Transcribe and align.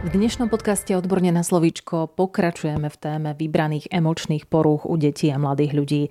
V 0.00 0.08
dnešnom 0.16 0.48
podcaste 0.48 0.96
Odborne 0.96 1.28
na 1.28 1.44
slovíčko 1.44 2.08
pokračujeme 2.16 2.88
v 2.88 2.96
téme 2.96 3.36
vybraných 3.36 3.92
emočných 3.92 4.48
porúch 4.48 4.88
u 4.88 4.96
detí 4.96 5.28
a 5.28 5.36
mladých 5.36 5.76
ľudí. 5.76 6.02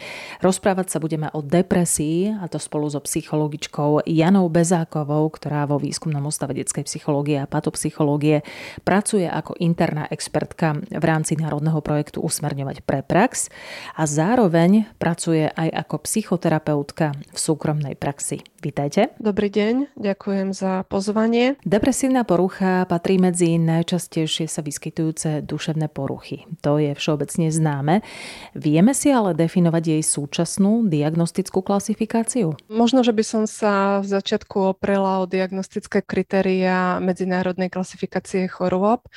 Rozprávať 0.46 0.94
sa 0.94 1.02
budeme 1.02 1.34
o 1.34 1.42
depresii, 1.42 2.38
a 2.38 2.46
to 2.46 2.62
spolu 2.62 2.86
so 2.86 3.02
psychologičkou 3.02 4.06
Janou 4.06 4.46
Bezákovou, 4.46 5.26
ktorá 5.34 5.66
vo 5.66 5.82
výskumnom 5.82 6.22
ústave 6.22 6.54
detskej 6.54 6.86
psychológie 6.86 7.42
a 7.42 7.50
patopsychológie 7.50 8.46
pracuje 8.86 9.26
ako 9.26 9.58
interná 9.58 10.06
expertka 10.14 10.78
v 10.86 11.02
rámci 11.02 11.34
národného 11.42 11.82
projektu 11.82 12.22
Usmerňovať 12.22 12.86
pre 12.86 13.02
prax 13.02 13.50
a 13.98 14.06
zároveň 14.06 14.86
pracuje 15.02 15.50
aj 15.50 15.90
ako 15.90 16.06
psychoterapeutka 16.06 17.18
v 17.18 17.40
súkromnej 17.42 17.98
praxi. 17.98 18.46
Vítajte. 18.62 19.18
Dobrý 19.18 19.50
deň, 19.50 19.98
ďakujem 19.98 20.54
za 20.54 20.86
pozvanie. 20.86 21.58
Depresívna 21.66 22.22
porucha 22.22 22.86
patrí 22.86 23.18
medzi 23.18 23.58
najčastejšie 23.80 24.52
sa 24.52 24.60
vyskytujúce 24.60 25.42
duševné 25.48 25.88
poruchy. 25.88 26.46
To 26.62 26.76
je 26.78 26.92
všeobecne 26.94 27.48
známe. 27.50 28.06
Vieme 28.54 28.92
si 28.92 29.10
ale 29.10 29.32
definovať 29.32 29.98
jej 29.98 30.04
súčasnú 30.04 30.86
diagnostickú 30.92 31.64
klasifikáciu? 31.64 32.60
Možno, 32.68 33.02
že 33.02 33.16
by 33.16 33.24
som 33.24 33.44
sa 33.48 34.04
v 34.04 34.08
začiatku 34.12 34.76
oprela 34.76 35.24
o 35.24 35.30
diagnostické 35.30 36.04
kritéria 36.04 37.00
medzinárodnej 37.00 37.72
klasifikácie 37.72 38.52
chorôb, 38.52 39.08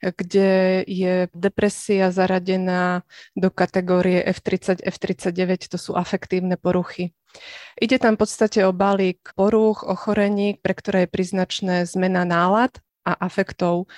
kde 0.00 0.84
je 0.84 1.28
depresia 1.32 2.12
zaradená 2.12 3.02
do 3.32 3.48
kategórie 3.48 4.20
F30, 4.24 4.84
F39, 4.84 5.72
to 5.72 5.78
sú 5.80 5.96
afektívne 5.96 6.60
poruchy. 6.60 7.16
Ide 7.78 8.02
tam 8.02 8.18
v 8.18 8.26
podstate 8.26 8.66
o 8.66 8.74
balík 8.74 9.32
porúch, 9.38 9.86
ochorení, 9.86 10.58
pre 10.58 10.74
ktoré 10.74 11.06
je 11.06 11.12
príznačné 11.14 11.74
zmena 11.86 12.26
nálad 12.26 12.74
a 13.12 13.18
afektov. 13.18 13.90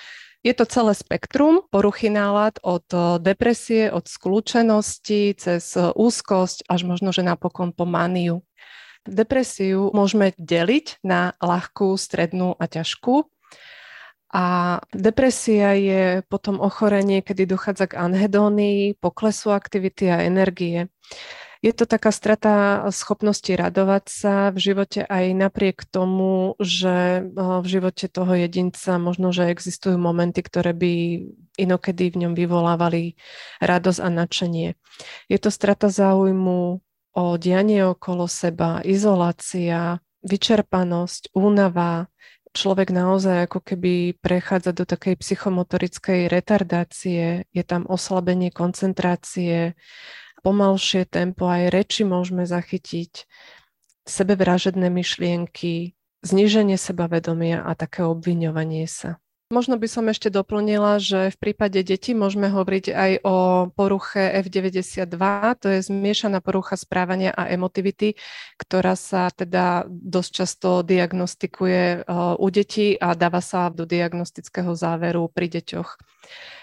Je 0.43 0.51
to 0.57 0.67
celé 0.67 0.97
spektrum 0.99 1.63
poruchy 1.71 2.11
nálad 2.11 2.59
od 2.67 2.83
depresie, 3.23 3.95
od 3.95 4.11
skľúčenosti 4.11 5.39
cez 5.39 5.79
úzkosť 5.79 6.67
až 6.67 6.83
možno, 6.83 7.15
že 7.15 7.23
napokon 7.23 7.71
po 7.71 7.87
maniu. 7.87 8.43
Depresiu 9.07 9.91
môžeme 9.95 10.35
deliť 10.39 11.03
na 11.03 11.35
ľahkú, 11.39 11.95
strednú 11.95 12.55
a 12.59 12.67
ťažkú. 12.67 13.27
A 14.33 14.45
depresia 14.97 15.77
je 15.77 16.03
potom 16.27 16.57
ochorenie, 16.57 17.21
kedy 17.21 17.45
dochádza 17.45 17.91
k 17.91 18.01
anhedónii, 18.01 18.97
poklesu 18.97 19.53
aktivity 19.53 20.09
a 20.09 20.25
energie. 20.25 20.89
Je 21.63 21.71
to 21.71 21.87
taká 21.87 22.11
strata 22.11 22.83
schopnosti 22.91 23.47
radovať 23.47 24.05
sa 24.11 24.35
v 24.51 24.59
živote 24.59 25.07
aj 25.07 25.31
napriek 25.31 25.87
tomu, 25.87 26.59
že 26.59 27.23
v 27.39 27.67
živote 27.71 28.11
toho 28.11 28.35
jedinca 28.35 28.99
možno, 28.99 29.31
že 29.31 29.47
existujú 29.47 29.95
momenty, 29.95 30.43
ktoré 30.43 30.75
by 30.75 31.23
inokedy 31.55 32.11
v 32.11 32.27
ňom 32.27 32.35
vyvolávali 32.35 33.15
radosť 33.63 34.01
a 34.03 34.09
nadšenie. 34.11 34.69
Je 35.31 35.39
to 35.39 35.55
strata 35.55 35.87
záujmu 35.87 36.83
o 37.15 37.25
dianie 37.39 37.87
okolo 37.87 38.27
seba, 38.27 38.83
izolácia, 38.83 40.03
vyčerpanosť, 40.27 41.31
únava, 41.31 42.11
človek 42.53 42.93
naozaj 42.93 43.49
ako 43.49 43.61
keby 43.65 44.19
prechádza 44.21 44.77
do 44.77 44.85
takej 44.85 45.15
psychomotorickej 45.15 46.29
retardácie, 46.29 47.49
je 47.49 47.65
tam 47.65 47.89
oslabenie 47.89 48.53
koncentrácie, 48.53 49.79
pomalšie 50.43 51.07
tempo, 51.07 51.47
aj 51.47 51.71
reči 51.71 52.03
môžeme 52.03 52.43
zachytiť, 52.43 53.31
sebevražedné 54.03 54.91
myšlienky, 54.91 55.95
zníženie 56.27 56.75
sebavedomia 56.75 57.63
a 57.63 57.79
také 57.79 58.03
obviňovanie 58.03 58.91
sa. 58.91 59.22
Možno 59.53 59.77
by 59.77 59.85
som 59.85 60.09
ešte 60.09 60.33
doplnila, 60.33 60.97
že 60.97 61.29
v 61.29 61.37
prípade 61.37 61.77
detí 61.85 62.17
môžeme 62.17 62.49
hovoriť 62.49 62.87
aj 62.89 63.13
o 63.21 63.37
poruche 63.69 64.41
F92, 64.41 65.13
to 65.61 65.69
je 65.69 65.93
zmiešaná 65.93 66.41
porucha 66.41 66.81
správania 66.81 67.37
a 67.37 67.53
emotivity, 67.53 68.17
ktorá 68.57 68.97
sa 68.97 69.29
teda 69.29 69.85
dosť 69.93 70.31
často 70.33 70.81
diagnostikuje 70.81 72.01
uh, 72.01 72.33
u 72.41 72.49
detí 72.49 72.97
a 72.97 73.13
dáva 73.13 73.45
sa 73.45 73.69
do 73.69 73.85
diagnostického 73.85 74.73
záveru 74.73 75.29
pri 75.29 75.53
deťoch. 75.61 76.01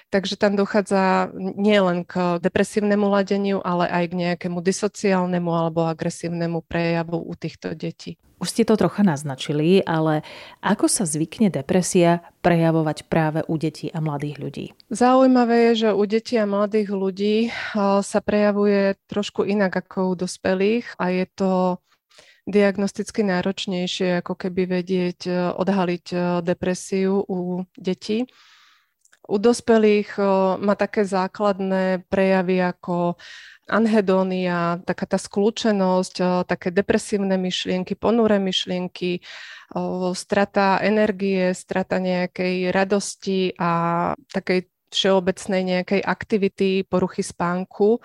Takže 0.09 0.41
tam 0.41 0.57
dochádza 0.57 1.29
nielen 1.37 2.09
k 2.09 2.41
depresívnemu 2.41 3.05
ladeniu, 3.05 3.61
ale 3.61 3.85
aj 3.85 4.03
k 4.09 4.17
nejakému 4.17 4.65
disociálnemu 4.65 5.51
alebo 5.53 5.85
agresívnemu 5.85 6.65
prejavu 6.65 7.21
u 7.21 7.33
týchto 7.37 7.77
detí. 7.77 8.17
Už 8.39 8.55
ste 8.55 8.63
to 8.63 8.79
trocha 8.79 9.03
naznačili, 9.03 9.83
ale 9.83 10.23
ako 10.63 10.87
sa 10.87 11.03
zvykne 11.03 11.51
depresia 11.51 12.23
prejavovať 12.39 13.11
práve 13.11 13.43
u 13.43 13.59
detí 13.59 13.91
a 13.91 13.99
mladých 13.99 14.37
ľudí? 14.39 14.65
Zaujímavé 14.87 15.75
je, 15.75 15.85
že 15.85 15.89
u 15.91 16.03
detí 16.07 16.39
a 16.39 16.47
mladých 16.47 16.89
ľudí 16.95 17.51
sa 17.99 18.19
prejavuje 18.23 18.95
trošku 19.11 19.43
inak 19.43 19.83
ako 19.83 20.15
u 20.15 20.23
dospelých 20.23 20.95
a 20.95 21.11
je 21.11 21.25
to 21.35 21.51
diagnosticky 22.47 23.27
náročnejšie, 23.27 24.23
ako 24.23 24.33
keby 24.33 24.81
vedieť 24.81 25.53
odhaliť 25.59 26.05
depresiu 26.41 27.19
u 27.27 27.67
detí. 27.75 28.23
U 29.29 29.37
dospelých 29.37 30.17
má 30.57 30.73
také 30.73 31.05
základné 31.05 32.09
prejavy 32.09 32.57
ako 32.65 33.21
anhedónia, 33.69 34.81
taká 34.83 35.05
tá 35.05 35.21
skľúčenosť, 35.21 36.45
také 36.49 36.73
depresívne 36.73 37.37
myšlienky, 37.37 37.93
ponúre 37.93 38.41
myšlienky, 38.41 39.21
strata 40.17 40.81
energie, 40.81 41.53
strata 41.53 42.01
nejakej 42.01 42.73
radosti 42.73 43.53
a 43.55 43.71
takej 44.33 44.67
všeobecnej 44.91 45.61
nejakej 45.65 46.01
aktivity, 46.03 46.83
poruchy 46.85 47.21
spánku 47.21 48.01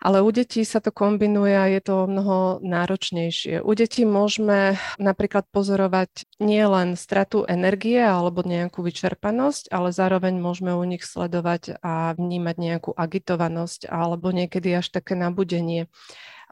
ale 0.00 0.20
u 0.20 0.30
detí 0.30 0.64
sa 0.64 0.78
to 0.78 0.92
kombinuje 0.92 1.56
a 1.56 1.66
je 1.72 1.80
to 1.80 2.06
mnoho 2.06 2.60
náročnejšie. 2.60 3.64
U 3.64 3.72
detí 3.72 4.04
môžeme 4.04 4.76
napríklad 5.00 5.48
pozorovať 5.48 6.28
nielen 6.38 6.94
stratu 6.94 7.48
energie 7.48 8.00
alebo 8.00 8.44
nejakú 8.44 8.84
vyčerpanosť, 8.84 9.72
ale 9.72 9.90
zároveň 9.90 10.36
môžeme 10.36 10.76
u 10.76 10.84
nich 10.84 11.04
sledovať 11.04 11.80
a 11.80 12.12
vnímať 12.14 12.56
nejakú 12.56 12.90
agitovanosť 12.92 13.88
alebo 13.88 14.32
niekedy 14.32 14.76
až 14.76 14.92
také 14.92 15.16
nabudenie. 15.16 15.88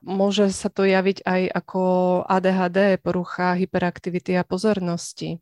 Môže 0.04 0.52
sa 0.52 0.68
to 0.68 0.84
javiť 0.84 1.24
aj 1.24 1.42
ako 1.48 1.80
ADHD, 2.28 3.00
porucha 3.00 3.56
hyperaktivity 3.56 4.36
a 4.36 4.44
pozornosti. 4.44 5.40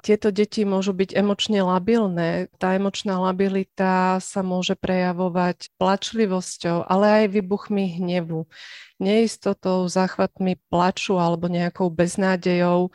Tieto 0.00 0.32
deti 0.32 0.64
môžu 0.64 0.96
byť 0.96 1.12
emočne 1.12 1.60
labilné. 1.60 2.48
Tá 2.56 2.72
emočná 2.72 3.20
labilita 3.20 4.16
sa 4.24 4.40
môže 4.40 4.72
prejavovať 4.72 5.68
plačlivosťou, 5.76 6.88
ale 6.88 7.24
aj 7.24 7.36
vybuchmi 7.36 8.00
hnevu, 8.00 8.48
neistotou, 8.96 9.84
záchvatmi 9.84 10.56
plaču 10.72 11.20
alebo 11.20 11.52
nejakou 11.52 11.92
beznádejou, 11.92 12.88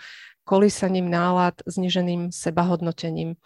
kolísaním 0.46 1.06
nálad, 1.06 1.62
zniženým 1.70 2.34
sebahodnotením. 2.34 3.38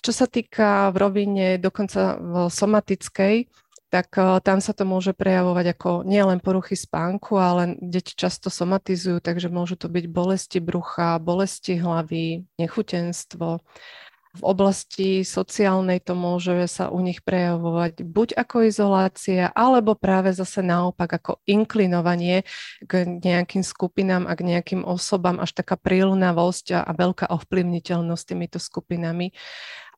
Čo 0.00 0.12
sa 0.12 0.26
týka 0.28 0.92
v 0.92 0.96
rovine 0.96 1.46
dokonca 1.56 2.20
v 2.20 2.34
somatickej, 2.52 3.48
tak 3.96 4.12
eh, 4.20 4.36
tam 4.44 4.60
sa 4.60 4.76
to 4.76 4.84
môže 4.84 5.16
prejavovať 5.16 5.72
ako 5.72 5.90
nielen 6.04 6.44
poruchy 6.44 6.76
spánku, 6.76 7.40
ale 7.40 7.80
deti 7.80 8.12
často 8.12 8.52
somatizujú, 8.52 9.24
takže 9.24 9.48
môžu 9.48 9.80
to 9.80 9.88
byť 9.88 10.04
bolesti 10.12 10.60
brucha, 10.60 11.16
bolesti 11.16 11.80
hlavy, 11.80 12.44
nechutenstvo. 12.60 13.64
V 14.36 14.44
oblasti 14.44 15.24
sociálnej 15.24 15.96
to 16.04 16.12
môže 16.12 16.68
sa 16.68 16.92
u 16.92 17.00
nich 17.00 17.24
prejavovať 17.24 18.04
buď 18.04 18.28
ako 18.36 18.68
izolácia, 18.68 19.48
alebo 19.56 19.96
práve 19.96 20.28
zase 20.36 20.60
naopak 20.60 21.08
ako 21.16 21.40
inklinovanie 21.48 22.44
k 22.84 23.16
nejakým 23.16 23.64
skupinám 23.64 24.28
a 24.28 24.36
k 24.36 24.44
nejakým 24.44 24.84
osobám, 24.84 25.40
až 25.40 25.56
taká 25.56 25.80
prílnavosť 25.80 26.84
a 26.84 26.92
veľká 26.92 27.32
ovplyvniteľnosť 27.32 28.24
týmito 28.28 28.60
skupinami 28.60 29.32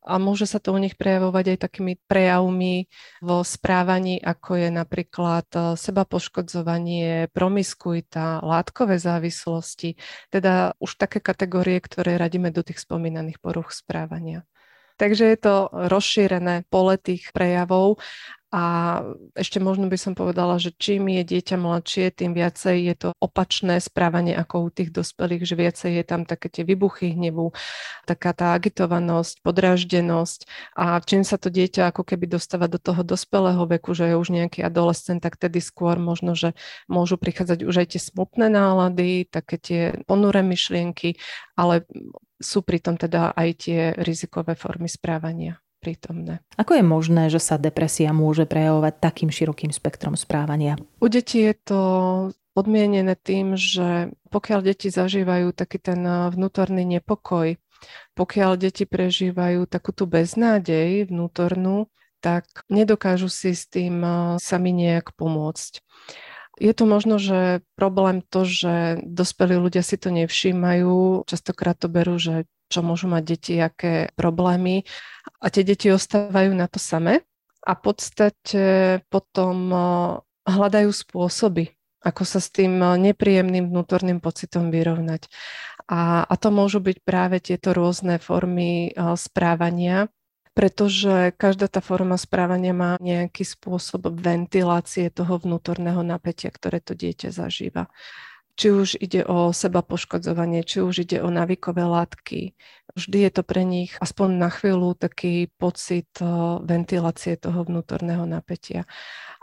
a 0.09 0.17
môže 0.17 0.49
sa 0.49 0.57
to 0.57 0.73
u 0.73 0.81
nich 0.81 0.97
prejavovať 0.97 1.45
aj 1.53 1.59
takými 1.69 1.95
prejavmi 2.09 2.89
vo 3.21 3.45
správaní, 3.45 4.17
ako 4.17 4.57
je 4.57 4.69
napríklad 4.73 5.47
e, 5.53 5.59
seba 5.77 6.09
poškodzovanie, 6.09 7.29
promiskuita, 7.37 8.41
látkové 8.41 8.97
závislosti, 8.97 10.01
teda 10.33 10.73
už 10.81 10.97
také 10.97 11.21
kategórie, 11.21 11.77
ktoré 11.85 12.17
radíme 12.17 12.49
do 12.49 12.65
tých 12.65 12.81
spomínaných 12.81 13.37
poruch 13.45 13.77
správania. 13.77 14.49
Takže 14.99 15.25
je 15.31 15.39
to 15.39 15.55
rozšírené 15.71 16.67
pole 16.67 16.99
tých 16.99 17.31
prejavov 17.31 18.03
A 18.49 18.65
ešte 19.37 19.61
možno 19.61 19.93
by 19.93 20.01
som 20.01 20.17
povedala, 20.17 20.57
že 20.57 20.73
čím 20.73 21.13
je 21.13 21.21
dieťa 21.21 21.61
mladšie, 21.61 22.09
tým 22.17 22.33
viacej 22.33 22.77
je 22.81 22.95
to 22.97 23.09
opačné 23.21 23.77
správanie 23.77 24.33
ako 24.33 24.65
u 24.65 24.69
tých 24.73 24.89
dospelých, 24.89 25.45
že 25.45 25.53
viacej 25.53 25.91
je 26.01 26.05
tam 26.09 26.25
také 26.25 26.49
tie 26.49 26.65
vybuchy 26.65 27.13
hnevu, 27.13 27.53
taká 28.09 28.33
tá 28.33 28.57
agitovanosť, 28.57 29.45
podráždenosť. 29.45 30.49
A 30.81 30.97
čím 31.05 31.29
sa 31.29 31.37
to 31.37 31.53
dieťa 31.53 31.93
ako 31.93 32.09
keby 32.09 32.25
dostáva 32.25 32.73
do 32.73 32.81
toho 32.81 33.05
dospelého 33.05 33.69
veku, 33.69 33.93
že 33.93 34.09
je 34.09 34.17
už 34.17 34.33
nejaký 34.33 34.65
adolescent, 34.65 35.21
tak 35.21 35.37
tedy 35.37 35.61
skôr 35.61 36.01
možno, 36.01 36.33
že 36.33 36.57
môžu 36.89 37.21
prichádzať 37.21 37.69
už 37.69 37.85
aj 37.85 37.87
tie 37.93 38.01
smutné 38.01 38.49
nálady, 38.49 39.29
také 39.29 39.61
tie 39.61 39.83
ponuré 40.09 40.41
myšlienky, 40.41 41.21
ale 41.53 41.85
sú 42.41 42.65
pritom 42.65 42.97
teda 42.97 43.37
aj 43.37 43.49
tie 43.61 43.81
rizikové 44.01 44.57
formy 44.57 44.89
správania 44.89 45.61
prítomné. 45.79 46.45
Ako 46.59 46.77
je 46.77 46.85
možné, 46.85 47.31
že 47.31 47.39
sa 47.39 47.57
depresia 47.57 48.11
môže 48.11 48.45
prejavovať 48.45 48.95
takým 48.99 49.31
širokým 49.31 49.71
spektrom 49.71 50.19
správania? 50.19 50.77
U 50.99 51.07
detí 51.07 51.47
je 51.47 51.55
to 51.55 51.81
podmienené 52.53 53.15
tým, 53.15 53.55
že 53.55 54.11
pokiaľ 54.35 54.67
deti 54.67 54.91
zažívajú 54.91 55.55
taký 55.55 55.79
ten 55.79 56.03
vnútorný 56.05 56.83
nepokoj, 56.83 57.55
pokiaľ 58.19 58.59
deti 58.59 58.83
prežívajú 58.83 59.71
takú 59.71 59.95
tú 59.95 60.11
beznádej 60.11 61.07
vnútornú, 61.07 61.87
tak 62.19 62.51
nedokážu 62.67 63.31
si 63.31 63.55
s 63.55 63.71
tým 63.71 64.03
sami 64.43 64.75
nejak 64.75 65.15
pomôcť. 65.15 65.87
Je 66.59 66.75
to 66.75 66.91
možno, 66.91 67.23
že 67.23 67.63
problém 67.79 68.19
to, 68.27 68.43
že 68.43 68.99
dospelí 69.07 69.55
ľudia 69.55 69.87
si 69.87 69.95
to 69.95 70.11
nevšímajú, 70.11 71.23
častokrát 71.31 71.79
to 71.79 71.87
berú, 71.87 72.19
že 72.19 72.51
čo 72.69 72.85
môžu 72.85 73.09
mať 73.09 73.23
deti, 73.25 73.55
aké 73.57 74.13
problémy 74.15 74.85
a 75.41 75.49
tie 75.49 75.65
deti 75.65 75.89
ostávajú 75.89 76.53
na 76.53 76.69
to 76.69 76.77
same 76.77 77.25
a 77.69 77.73
v 77.77 77.81
podstate 77.81 78.65
potom 79.13 79.57
eh, 79.69 79.81
hľadajú 80.49 80.91
spôsoby, 80.93 81.75
ako 82.01 82.23
sa 82.25 82.41
s 82.41 82.49
tým 82.49 82.81
eh, 82.81 83.13
nepríjemným 83.13 83.69
vnútorným 83.69 84.25
pocitom 84.25 84.73
vyrovnať. 84.73 85.29
A, 85.89 86.25
a 86.29 86.35
to 86.37 86.53
môžu 86.53 86.85
byť 86.85 87.01
práve 87.01 87.41
tieto 87.41 87.77
rôzne 87.77 88.17
formy 88.17 88.93
eh, 88.93 89.17
správania, 89.21 90.09
pretože 90.57 91.31
každá 91.39 91.71
tá 91.71 91.79
forma 91.79 92.19
správania 92.19 92.75
má 92.75 92.99
nejaký 92.99 93.47
spôsob 93.47 94.11
ventilácie 94.11 95.07
toho 95.07 95.39
vnútorného 95.39 96.03
napätia, 96.03 96.51
ktoré 96.51 96.83
to 96.83 96.99
dieťa 96.99 97.31
zažíva. 97.31 97.87
Či 98.59 98.75
už 98.75 98.89
ide 98.99 99.23
o 99.23 99.55
seba 99.55 99.87
poškodzovanie, 99.87 100.67
či 100.67 100.83
už 100.83 101.07
ide 101.07 101.23
o 101.23 101.31
návykové 101.31 101.87
látky. 101.87 102.59
Vždy 102.99 103.19
je 103.23 103.31
to 103.31 103.43
pre 103.47 103.63
nich 103.63 103.95
aspoň 104.03 104.29
na 104.35 104.51
chvíľu 104.51 104.99
taký 104.99 105.47
pocit 105.63 106.11
eh, 106.19 106.27
ventilácie 106.67 107.39
toho 107.39 107.63
vnútorného 107.63 108.27
napätia 108.27 108.83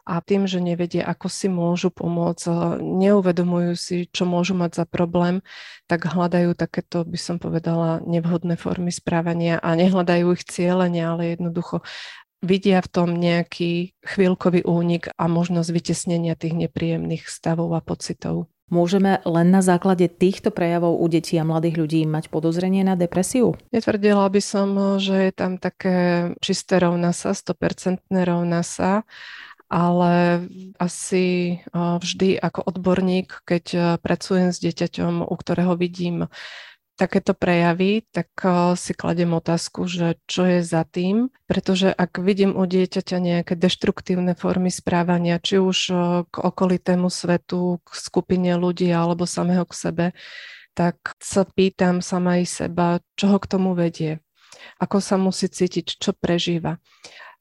a 0.06 0.22
tým, 0.22 0.46
že 0.46 0.62
nevedia, 0.62 1.02
ako 1.10 1.28
si 1.34 1.50
môžu 1.50 1.90
pomôcť, 1.90 2.46
eh, 2.46 2.56
neuvedomujú 2.84 3.74
si, 3.74 3.96
čo 4.12 4.28
môžu 4.30 4.54
mať 4.54 4.84
za 4.84 4.86
problém, 4.86 5.42
tak 5.90 6.06
hľadajú 6.06 6.54
takéto, 6.54 7.08
by 7.08 7.18
som 7.18 7.42
povedala, 7.42 8.06
nevhodné 8.06 8.60
formy 8.60 8.94
správania 8.94 9.58
a 9.64 9.74
nehľadajú 9.74 10.28
ich 10.36 10.44
cieľene, 10.46 11.02
ale 11.02 11.40
jednoducho 11.40 11.82
vidia 12.46 12.78
v 12.86 12.92
tom 12.94 13.10
nejaký 13.18 13.98
chvíľkový 14.06 14.68
únik 14.70 15.10
a 15.18 15.26
možnosť 15.26 15.70
vytesnenia 15.74 16.38
tých 16.38 16.54
nepríjemných 16.54 17.26
stavov 17.26 17.74
a 17.74 17.82
pocitov. 17.82 18.46
Môžeme 18.66 19.22
len 19.24 19.54
na 19.54 19.62
základe 19.62 20.10
týchto 20.10 20.50
prejavov 20.50 20.98
u 20.98 21.06
detí 21.06 21.38
a 21.38 21.46
mladých 21.46 21.78
ľudí 21.78 22.02
mať 22.10 22.34
podozrenie 22.34 22.82
na 22.82 22.98
depresiu? 22.98 23.54
Netvrdila 23.70 24.26
by 24.26 24.42
som, 24.42 24.98
že 24.98 25.30
je 25.30 25.34
tam 25.38 25.62
také 25.62 26.32
čisté 26.42 26.82
rovna 26.82 27.14
sa, 27.14 27.38
100% 27.38 28.02
rovna 28.10 28.66
sa 28.66 29.06
ale 29.66 30.46
asi 30.78 31.58
vždy 31.74 32.38
ako 32.38 32.70
odborník, 32.70 33.42
keď 33.50 33.98
pracujem 33.98 34.54
s 34.54 34.62
dieťaťom, 34.62 35.26
u 35.26 35.36
ktorého 35.36 35.74
vidím 35.74 36.30
takéto 36.96 37.36
prejavy, 37.36 38.08
tak 38.16 38.32
si 38.80 38.96
kladem 38.96 39.36
otázku, 39.36 39.84
že 39.84 40.16
čo 40.32 40.48
je 40.48 40.64
za 40.64 40.88
tým, 40.88 41.28
pretože 41.44 41.92
ak 41.92 42.24
vidím 42.24 42.56
u 42.56 42.64
dieťaťa 42.64 43.18
nejaké 43.20 43.54
deštruktívne 43.60 44.34
formy 44.40 44.72
správania, 44.72 45.44
či 45.44 45.60
už 45.60 45.78
k 46.32 46.36
okolitému 46.40 47.12
svetu, 47.12 47.84
k 47.84 47.90
skupine 48.00 48.56
ľudí 48.56 48.88
alebo 48.96 49.28
samého 49.28 49.68
k 49.68 49.74
sebe, 49.76 50.06
tak 50.72 51.16
sa 51.20 51.44
pýtam 51.44 52.00
sama 52.00 52.40
aj 52.40 52.44
seba, 52.48 52.88
čo 53.16 53.32
ho 53.32 53.38
k 53.40 53.48
tomu 53.48 53.76
vedie, 53.76 54.24
ako 54.80 55.04
sa 55.04 55.16
musí 55.20 55.52
cítiť, 55.52 56.00
čo 56.00 56.12
prežíva. 56.16 56.80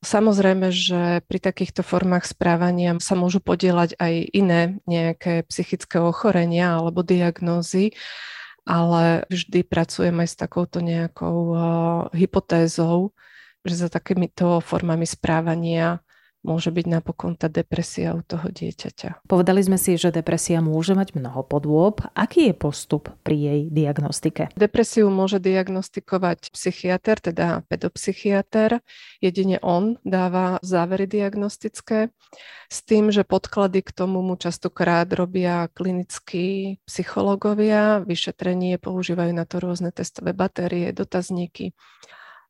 Samozrejme, 0.05 0.69
že 0.69 1.25
pri 1.25 1.39
takýchto 1.41 1.81
formách 1.81 2.29
správania 2.29 2.93
sa 3.01 3.17
môžu 3.17 3.41
podielať 3.41 3.97
aj 3.97 4.15
iné 4.37 4.77
nejaké 4.85 5.49
psychické 5.49 5.97
ochorenia 5.97 6.77
alebo 6.77 7.01
diagnózy, 7.01 7.97
ale 8.65 9.25
vždy 9.33 9.65
pracujem 9.65 10.17
aj 10.21 10.29
s 10.29 10.37
takouto 10.37 10.85
nejakou 10.85 11.39
uh, 11.53 11.63
hypotézou, 12.13 13.13
že 13.65 13.81
za 13.81 13.89
takýmito 13.89 14.61
formami 14.61 15.09
správania 15.09 16.04
môže 16.45 16.69
byť 16.69 16.87
napokon 16.87 17.35
tá 17.35 17.49
depresia 17.49 18.13
u 18.13 18.21
toho 18.21 18.53
dieťaťa. 18.53 19.25
Povedali 19.25 19.65
sme 19.65 19.81
si, 19.81 19.97
že 19.97 20.13
depresia 20.13 20.61
môže 20.61 20.93
mať 20.93 21.17
mnoho 21.17 21.41
podôb. 21.43 22.05
Aký 22.13 22.53
je 22.53 22.55
postup 22.55 23.09
pri 23.25 23.35
jej 23.35 23.61
diagnostike? 23.73 24.53
Depresiu 24.55 25.09
môže 25.09 25.41
diagnostikovať 25.41 26.53
psychiatr, 26.53 27.19
teda 27.19 27.65
pedopsychiatr. 27.67 28.85
Jedine 29.25 29.59
on 29.65 29.97
dáva 30.05 30.61
závery 30.61 31.09
diagnostické 31.09 32.13
s 32.69 32.79
tým, 32.85 33.09
že 33.09 33.25
podklady 33.25 33.81
k 33.81 33.91
tomu 33.97 34.21
mu 34.21 34.37
častokrát 34.37 35.09
robia 35.09 35.73
klinickí 35.73 36.79
psychológovia. 36.85 38.05
Vyšetrenie 38.05 38.77
používajú 38.77 39.33
na 39.33 39.49
to 39.49 39.65
rôzne 39.65 39.91
testové 39.95 40.37
batérie, 40.37 40.93
dotazníky. 40.93 41.73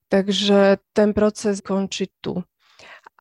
Takže 0.08 0.78
ten 0.92 1.16
proces 1.16 1.60
končí 1.64 2.10
tu. 2.20 2.44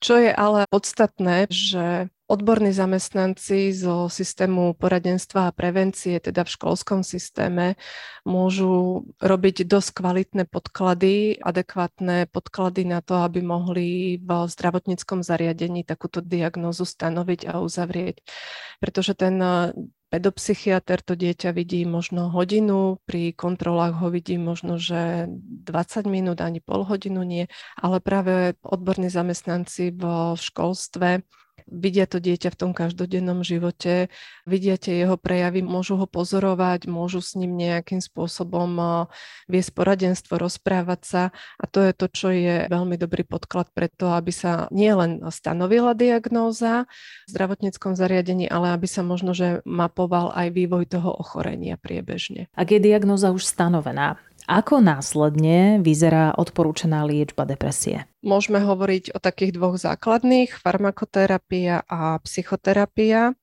Čo 0.04 0.20
je 0.20 0.36
ale 0.36 0.68
podstatné, 0.68 1.48
že 1.48 2.12
odborní 2.28 2.76
zamestnanci 2.76 3.72
zo 3.72 4.12
systému 4.12 4.76
poradenstva 4.76 5.48
a 5.48 5.56
prevencie, 5.56 6.20
teda 6.20 6.44
v 6.44 6.54
školskom 6.60 7.08
systéme, 7.08 7.80
môžu 8.28 9.08
robiť 9.24 9.64
dosť 9.64 9.90
kvalitné 10.04 10.44
podklady, 10.52 11.40
adekvátne 11.40 12.28
podklady 12.36 12.84
na 12.84 13.00
to, 13.00 13.24
aby 13.24 13.40
mohli 13.40 14.20
v 14.20 14.30
zdravotníckom 14.44 15.24
zariadení 15.24 15.88
takúto 15.88 16.20
diagnózu 16.20 16.84
stanoviť 16.84 17.48
a 17.48 17.64
uzavrieť. 17.64 18.28
Pretože 18.84 19.16
ten 19.16 19.40
pedopsychiatr 20.14 21.02
to 21.02 21.18
dieťa 21.18 21.58
vidí 21.58 21.82
možno 21.90 22.30
hodinu, 22.30 23.02
pri 23.10 23.34
kontrolách 23.34 23.98
ho 23.98 24.14
vidí 24.14 24.38
možno, 24.38 24.78
že 24.78 25.26
20 25.26 26.06
minút, 26.06 26.38
ani 26.38 26.62
pol 26.62 26.86
hodinu 26.86 27.26
nie, 27.26 27.50
ale 27.82 27.98
práve 27.98 28.54
odborní 28.62 29.10
zamestnanci 29.10 29.90
v 29.90 30.38
školstve 30.38 31.26
vidia 31.68 32.06
to 32.06 32.20
dieťa 32.20 32.54
v 32.54 32.60
tom 32.60 32.72
každodennom 32.72 33.42
živote, 33.42 34.12
vidia 34.44 34.76
tie 34.78 35.06
jeho 35.06 35.16
prejavy, 35.16 35.64
môžu 35.64 35.98
ho 35.98 36.06
pozorovať, 36.06 36.86
môžu 36.90 37.24
s 37.24 37.34
ním 37.40 37.56
nejakým 37.56 38.04
spôsobom 38.04 39.08
viesť 39.48 39.72
poradenstvo, 39.74 40.38
rozprávať 40.38 41.02
sa 41.04 41.24
a 41.60 41.64
to 41.66 41.82
je 41.82 41.92
to, 41.96 42.06
čo 42.12 42.28
je 42.34 42.56
veľmi 42.68 43.00
dobrý 43.00 43.24
podklad 43.26 43.72
pre 43.72 43.90
to, 43.90 44.12
aby 44.14 44.30
sa 44.30 44.68
nielen 44.70 45.24
stanovila 45.32 45.96
diagnóza 45.98 46.86
v 47.26 47.30
zdravotníckom 47.32 47.96
zariadení, 47.96 48.50
ale 48.50 48.76
aby 48.76 48.88
sa 48.90 49.02
možno, 49.02 49.32
že 49.32 49.64
mapoval 49.64 50.36
aj 50.36 50.48
vývoj 50.54 50.90
toho 50.90 51.16
ochorenia 51.16 51.80
priebežne. 51.80 52.52
Ak 52.54 52.70
je 52.70 52.80
diagnóza 52.82 53.32
už 53.32 53.46
stanovená, 53.48 54.20
ako 54.48 54.84
následne 54.84 55.80
vyzerá 55.80 56.36
odporúčaná 56.36 57.04
liečba 57.08 57.48
depresie? 57.48 58.08
Môžeme 58.24 58.64
hovoriť 58.64 59.14
o 59.16 59.20
takých 59.20 59.56
dvoch 59.60 59.76
základných, 59.76 60.56
farmakoterapia 60.56 61.84
a 61.86 62.18
psychoterapia. 62.24 63.36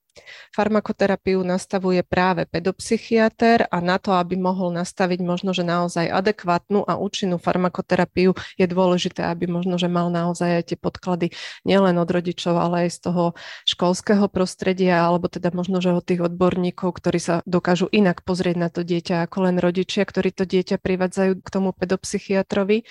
Farmakoterapiu 0.51 1.47
nastavuje 1.47 2.03
práve 2.03 2.43
pedopsychiatr 2.43 3.71
a 3.71 3.79
na 3.79 4.03
to, 4.03 4.11
aby 4.11 4.35
mohol 4.35 4.75
nastaviť 4.75 5.21
možno, 5.23 5.55
že 5.55 5.63
naozaj 5.63 6.11
adekvátnu 6.11 6.83
a 6.83 6.99
účinnú 6.99 7.39
farmakoterapiu, 7.39 8.35
je 8.59 8.67
dôležité, 8.67 9.23
aby 9.31 9.47
možno, 9.47 9.79
že 9.79 9.87
mal 9.87 10.11
naozaj 10.11 10.51
aj 10.61 10.65
tie 10.75 10.79
podklady 10.79 11.27
nielen 11.63 11.95
od 12.03 12.11
rodičov, 12.11 12.59
ale 12.59 12.87
aj 12.87 12.99
z 12.99 12.99
toho 13.07 13.25
školského 13.63 14.27
prostredia, 14.27 15.07
alebo 15.07 15.31
teda 15.31 15.55
možno, 15.55 15.79
že 15.79 15.95
od 15.95 16.03
tých 16.03 16.27
odborníkov, 16.27 16.99
ktorí 16.99 17.19
sa 17.23 17.35
dokážu 17.47 17.87
inak 17.95 18.27
pozrieť 18.27 18.57
na 18.59 18.69
to 18.69 18.83
dieťa 18.83 19.31
ako 19.31 19.47
len 19.47 19.57
rodičia, 19.63 20.03
ktorí 20.03 20.35
to 20.35 20.43
dieťa 20.43 20.83
privádzajú 20.83 21.39
k 21.39 21.49
tomu 21.49 21.71
pedopsychiatrovi 21.71 22.83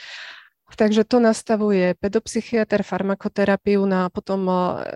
Takže 0.69 1.03
to 1.03 1.19
nastavuje 1.19 1.97
pedopsychiatr, 1.99 2.87
farmakoterapiu, 2.87 3.83
no 3.83 4.07
a 4.07 4.11
potom 4.13 4.47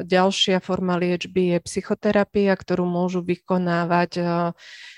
ďalšia 0.05 0.63
forma 0.63 0.95
liečby 0.95 1.55
je 1.55 1.57
psychoterapia, 1.59 2.55
ktorú 2.55 2.87
môžu 2.87 3.19
vykonávať 3.19 4.23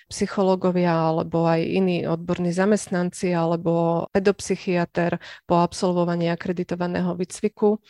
psychológovia 0.05 0.94
alebo 1.10 1.50
aj 1.50 1.65
iní 1.65 2.05
odborní 2.05 2.53
zamestnanci 2.53 3.34
alebo 3.34 4.05
pedopsychiatr 4.13 5.17
po 5.50 5.65
absolvovaní 5.65 6.29
akreditovaného 6.29 7.17
výcviku. 7.17 7.82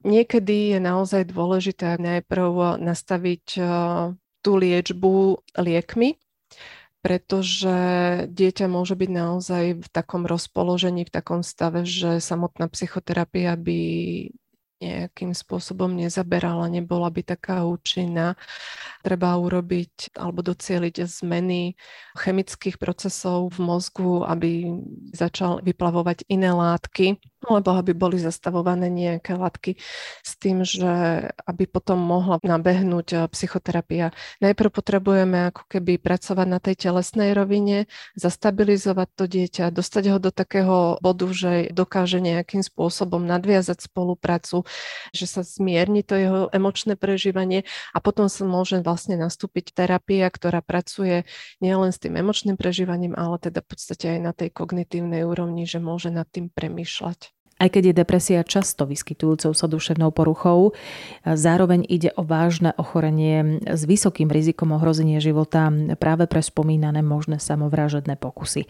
Niekedy 0.00 0.72
je 0.72 0.78
naozaj 0.80 1.28
dôležité 1.28 2.00
najprv 2.00 2.80
nastaviť 2.80 3.46
tú 4.40 4.50
liečbu 4.56 5.44
liekmi, 5.60 6.16
pretože 7.00 7.76
dieťa 8.28 8.68
môže 8.68 8.92
byť 8.92 9.10
naozaj 9.10 9.64
v 9.80 9.88
takom 9.88 10.28
rozpoložení, 10.28 11.08
v 11.08 11.12
takom 11.12 11.40
stave, 11.40 11.88
že 11.88 12.20
samotná 12.20 12.68
psychoterapia 12.68 13.56
by 13.56 13.80
nejakým 14.80 15.36
spôsobom 15.36 15.92
nezaberala, 15.92 16.72
nebola 16.72 17.12
by 17.12 17.22
taká 17.22 17.68
účinná. 17.68 18.34
Treba 19.04 19.36
urobiť 19.36 20.16
alebo 20.16 20.40
docieliť 20.40 21.04
zmeny 21.04 21.76
chemických 22.16 22.80
procesov 22.80 23.52
v 23.52 23.58
mozgu, 23.60 24.24
aby 24.24 24.72
začal 25.12 25.60
vyplavovať 25.60 26.24
iné 26.32 26.50
látky, 26.50 27.20
alebo 27.44 27.76
aby 27.76 27.96
boli 27.96 28.20
zastavované 28.20 28.92
nejaké 28.92 29.32
látky 29.36 29.80
s 30.20 30.32
tým, 30.36 30.64
že 30.64 30.88
aby 31.48 31.64
potom 31.64 32.00
mohla 32.00 32.36
nabehnúť 32.40 33.08
eh, 33.16 33.20
psychoterapia. 33.32 34.12
Najprv 34.44 34.70
potrebujeme 34.72 35.52
ako 35.52 35.68
keby 35.68 36.00
pracovať 36.00 36.46
na 36.48 36.58
tej 36.60 36.88
telesnej 36.88 37.32
rovine, 37.32 37.88
zastabilizovať 38.16 39.08
to 39.16 39.24
dieťa, 39.28 39.72
dostať 39.72 40.04
ho 40.12 40.18
do 40.20 40.30
takého 40.32 41.00
bodu, 41.00 41.28
že 41.32 41.52
dokáže 41.72 42.20
nejakým 42.20 42.60
spôsobom 42.64 43.24
nadviazať 43.24 43.88
spoluprácu, 43.88 44.68
že 45.10 45.26
sa 45.26 45.42
zmierni 45.42 46.06
to 46.06 46.14
jeho 46.14 46.40
emočné 46.52 46.94
prežívanie 46.94 47.66
a 47.94 47.98
potom 47.98 48.30
sa 48.30 48.46
môže 48.46 48.78
vlastne 48.84 49.18
nastúpiť 49.18 49.74
terapia, 49.74 50.28
ktorá 50.30 50.62
pracuje 50.62 51.26
nielen 51.58 51.90
s 51.90 51.98
tým 51.98 52.14
emočným 52.20 52.54
prežívaním, 52.54 53.16
ale 53.16 53.40
teda 53.40 53.64
v 53.64 53.68
podstate 53.68 54.06
aj 54.16 54.20
na 54.20 54.32
tej 54.36 54.52
kognitívnej 54.54 55.26
úrovni, 55.26 55.64
že 55.64 55.82
môže 55.82 56.12
nad 56.12 56.28
tým 56.28 56.52
premýšľať. 56.52 57.39
Aj 57.60 57.68
keď 57.68 57.92
je 57.92 57.98
depresia 58.00 58.40
často 58.40 58.88
vyskytujúcou 58.88 59.52
sa 59.52 59.68
duševnou 59.68 60.16
poruchou, 60.16 60.72
zároveň 61.28 61.84
ide 61.84 62.08
o 62.16 62.24
vážne 62.24 62.72
ochorenie 62.80 63.60
s 63.68 63.84
vysokým 63.84 64.32
rizikom 64.32 64.72
ohrozenia 64.72 65.20
života 65.20 65.68
práve 66.00 66.24
pre 66.24 66.40
spomínané 66.40 67.04
možné 67.04 67.36
samovražedné 67.36 68.16
pokusy. 68.16 68.64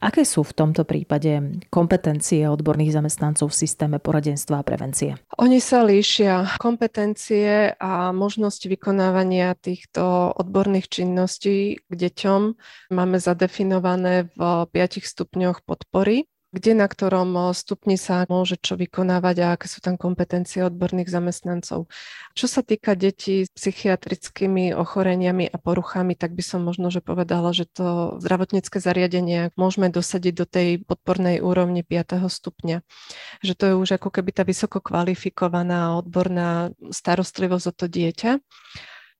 Aké 0.00 0.24
sú 0.24 0.40
v 0.40 0.56
tomto 0.56 0.88
prípade 0.88 1.60
kompetencie 1.68 2.48
odborných 2.48 2.96
zamestnancov 2.96 3.52
v 3.52 3.60
systéme 3.60 4.00
poradenstva 4.00 4.64
a 4.64 4.64
prevencie? 4.64 5.20
Oni 5.36 5.60
sa 5.60 5.84
líšia. 5.84 6.56
Kompetencie 6.56 7.76
a 7.76 8.08
možnosť 8.16 8.72
vykonávania 8.72 9.52
týchto 9.52 10.32
odborných 10.32 10.88
činností 10.88 11.76
k 11.76 11.92
deťom 11.92 12.40
máme 12.96 13.20
zadefinované 13.20 14.32
v 14.32 14.64
piatich 14.72 15.04
stupňoch 15.04 15.60
podpory 15.68 16.29
kde 16.50 16.74
na 16.74 16.86
ktorom 16.90 17.30
eh, 17.34 17.44
stupni 17.54 17.94
sa 17.94 18.26
môže 18.26 18.58
čo 18.58 18.74
vykonávať 18.74 19.36
a 19.42 19.46
aké 19.54 19.66
sú 19.70 19.78
tam 19.78 19.94
kompetencie 19.94 20.66
odborných 20.66 21.10
zamestnancov. 21.10 21.86
Čo 22.34 22.46
sa 22.46 22.60
týka 22.66 22.98
detí 22.98 23.46
s 23.46 23.50
psychiatrickými 23.54 24.74
ochoreniami 24.74 25.46
a 25.50 25.56
poruchami, 25.56 26.18
tak 26.18 26.34
by 26.34 26.42
som 26.42 26.66
možno, 26.66 26.90
že 26.90 27.02
povedala, 27.02 27.54
že 27.54 27.70
to 27.70 28.18
zdravotnícke 28.18 28.82
zariadenie 28.82 29.54
môžeme 29.54 29.90
dosadiť 29.90 30.34
do 30.34 30.46
tej 30.46 30.68
podpornej 30.82 31.42
úrovni 31.42 31.86
5. 31.86 32.22
stupňa. 32.26 32.82
Že 33.42 33.52
to 33.54 33.64
je 33.70 33.74
už 33.78 33.88
ako 33.98 34.08
keby 34.10 34.30
tá 34.34 34.42
vysoko 34.42 34.82
kvalifikovaná 34.82 35.98
odborná 35.98 36.74
starostlivosť 36.90 37.66
o 37.70 37.72
to 37.74 37.86
dieťa. 37.86 38.42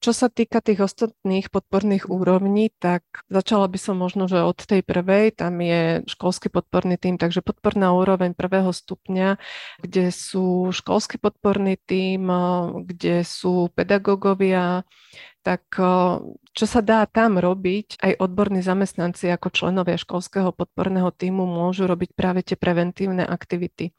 Čo 0.01 0.17
sa 0.17 0.33
týka 0.33 0.65
tých 0.65 0.81
ostatných 0.81 1.53
podporných 1.53 2.09
úrovní, 2.09 2.73
tak 2.81 3.05
začala 3.29 3.69
by 3.69 3.77
som 3.77 4.01
možno, 4.01 4.33
že 4.33 4.41
od 4.41 4.57
tej 4.57 4.81
prvej, 4.81 5.37
tam 5.37 5.61
je 5.61 6.01
školský 6.09 6.49
podporný 6.49 6.97
tým, 6.97 7.21
takže 7.21 7.45
podporná 7.45 7.93
úroveň 7.93 8.33
prvého 8.33 8.73
stupňa, 8.73 9.37
kde 9.85 10.09
sú 10.09 10.73
školský 10.73 11.21
podporný 11.21 11.77
tým, 11.85 12.33
kde 12.89 13.29
sú 13.29 13.69
pedagógovia, 13.77 14.89
tak 15.41 15.63
čo 16.51 16.67
sa 16.67 16.83
dá 16.83 17.07
tam 17.07 17.39
robiť, 17.39 18.03
aj 18.03 18.19
odborní 18.19 18.59
zamestnanci 18.59 19.31
ako 19.31 19.55
členovia 19.55 19.95
školského 19.95 20.51
podporného 20.51 21.15
týmu 21.15 21.47
môžu 21.47 21.87
robiť 21.87 22.11
práve 22.19 22.43
tie 22.43 22.59
preventívne 22.59 23.23
aktivity. 23.23 23.95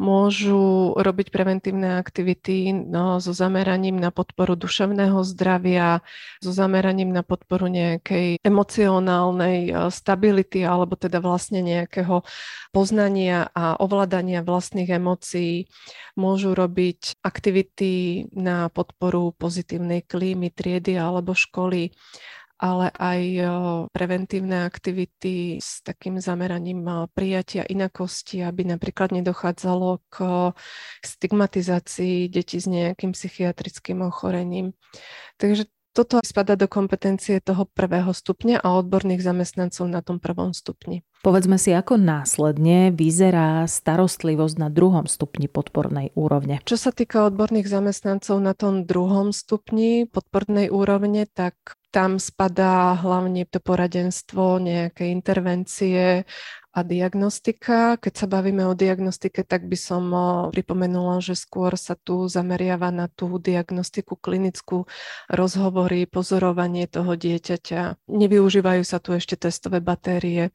Môžu 0.00 0.96
robiť 0.96 1.28
preventívne 1.28 2.00
aktivity 2.00 2.72
no, 2.72 3.20
so 3.20 3.36
zameraním 3.36 4.00
na 4.00 4.08
podporu 4.08 4.56
duševného 4.56 5.20
zdravia, 5.28 6.00
so 6.40 6.56
zameraním 6.56 7.12
na 7.12 7.20
podporu 7.20 7.68
nejakej 7.68 8.40
emocionálnej 8.40 9.92
stability 9.92 10.64
alebo 10.64 10.96
teda 10.96 11.20
vlastne 11.20 11.60
nejakého 11.60 12.24
poznania 12.72 13.52
a 13.52 13.76
ovládania 13.76 14.40
vlastných 14.40 14.88
emócií. 14.88 15.68
Môžu 16.16 16.56
robiť 16.56 17.20
aktivity 17.20 18.24
na 18.32 18.72
podporu 18.72 19.36
pozitívnej 19.36 20.00
klímy, 20.08 20.48
triedy 20.48 20.79
alebo 20.96 21.36
školy 21.36 21.92
ale 22.60 22.92
aj 22.92 23.20
preventívne 23.88 24.68
aktivity 24.68 25.56
s 25.56 25.80
takým 25.80 26.20
zameraním 26.20 27.08
prijatia 27.16 27.64
inakosti, 27.64 28.44
aby 28.44 28.68
napríklad 28.68 29.16
nedochádzalo 29.16 30.04
k 30.12 30.16
stigmatizácii 31.00 32.28
detí 32.28 32.60
s 32.60 32.68
nejakým 32.68 33.16
psychiatrickým 33.16 34.04
ochorením. 34.04 34.76
Takže 35.40 35.72
toto 35.90 36.22
spada 36.22 36.54
do 36.54 36.70
kompetencie 36.70 37.42
toho 37.42 37.66
prvého 37.66 38.14
stupňa 38.14 38.62
a 38.62 38.78
odborných 38.78 39.22
zamestnancov 39.22 39.86
na 39.90 40.00
tom 40.00 40.22
prvom 40.22 40.54
stupni. 40.54 41.02
Povedzme 41.20 41.60
si, 41.60 41.76
ako 41.76 42.00
následne 42.00 42.96
vyzerá 42.96 43.68
starostlivosť 43.68 44.56
na 44.56 44.72
druhom 44.72 45.04
stupni 45.04 45.52
podpornej 45.52 46.16
úrovne. 46.16 46.64
Čo 46.64 46.80
sa 46.80 46.90
týka 46.96 47.28
odborných 47.28 47.68
zamestnancov 47.68 48.40
na 48.40 48.56
tom 48.56 48.88
druhom 48.88 49.28
stupni 49.36 50.08
podpornej 50.08 50.72
úrovne, 50.72 51.28
tak 51.28 51.76
tam 51.90 52.22
spadá 52.22 52.96
hlavne 52.96 53.44
to 53.50 53.58
poradenstvo, 53.60 54.62
nejaké 54.62 55.10
intervencie 55.10 56.24
a 56.70 56.80
diagnostika. 56.86 57.98
Keď 57.98 58.14
sa 58.14 58.26
bavíme 58.30 58.62
o 58.70 58.78
diagnostike, 58.78 59.42
tak 59.42 59.66
by 59.66 59.74
som 59.74 60.04
pripomenula, 60.54 61.18
že 61.18 61.34
skôr 61.34 61.74
sa 61.74 61.98
tu 61.98 62.30
zameriava 62.30 62.94
na 62.94 63.10
tú 63.10 63.42
diagnostiku 63.42 64.14
klinickú, 64.14 64.86
rozhovory, 65.26 66.06
pozorovanie 66.06 66.86
toho 66.86 67.18
dieťaťa. 67.18 68.06
Nevyužívajú 68.06 68.82
sa 68.86 69.02
tu 69.02 69.18
ešte 69.18 69.34
testové 69.34 69.82
batérie 69.82 70.54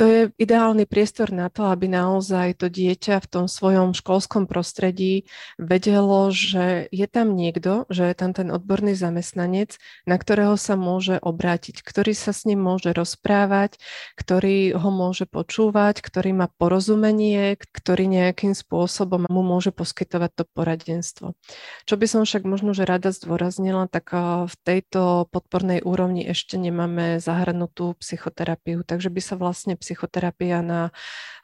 to 0.00 0.08
je 0.08 0.20
ideálny 0.40 0.88
priestor 0.88 1.28
na 1.28 1.52
to, 1.52 1.68
aby 1.68 1.84
naozaj 1.84 2.56
to 2.56 2.72
dieťa 2.72 3.20
v 3.20 3.26
tom 3.28 3.46
svojom 3.52 3.92
školskom 3.92 4.48
prostredí 4.48 5.28
vedelo, 5.60 6.32
že 6.32 6.88
je 6.88 7.04
tam 7.04 7.36
niekto, 7.36 7.84
že 7.92 8.08
je 8.08 8.14
tam 8.16 8.32
ten 8.32 8.48
odborný 8.48 8.96
zamestnanec, 8.96 9.76
na 10.08 10.16
ktorého 10.16 10.56
sa 10.56 10.80
môže 10.80 11.20
obrátiť, 11.20 11.84
ktorý 11.84 12.16
sa 12.16 12.32
s 12.32 12.48
ním 12.48 12.64
môže 12.64 12.96
rozprávať, 12.96 13.76
ktorý 14.16 14.72
ho 14.72 14.88
môže 14.88 15.28
počúvať, 15.28 16.00
ktorý 16.00 16.32
má 16.32 16.48
porozumenie, 16.48 17.60
ktorý 17.60 18.08
nejakým 18.08 18.56
spôsobom 18.56 19.28
mu 19.28 19.42
môže 19.44 19.68
poskytovať 19.68 20.30
to 20.32 20.44
poradenstvo. 20.56 21.36
Čo 21.84 21.94
by 22.00 22.06
som 22.08 22.22
však 22.24 22.48
možno, 22.48 22.72
že 22.72 22.88
rada 22.88 23.12
zdôraznila, 23.12 23.84
tak 23.84 24.16
v 24.48 24.54
tejto 24.64 25.28
podpornej 25.28 25.84
úrovni 25.84 26.24
ešte 26.24 26.56
nemáme 26.56 27.20
zahrnutú 27.20 28.00
psychoterapiu, 28.00 28.80
takže 28.80 29.12
by 29.12 29.20
sa 29.20 29.36
vlastne 29.36 29.69
psychoterapia 29.76 30.62
na 30.62 30.94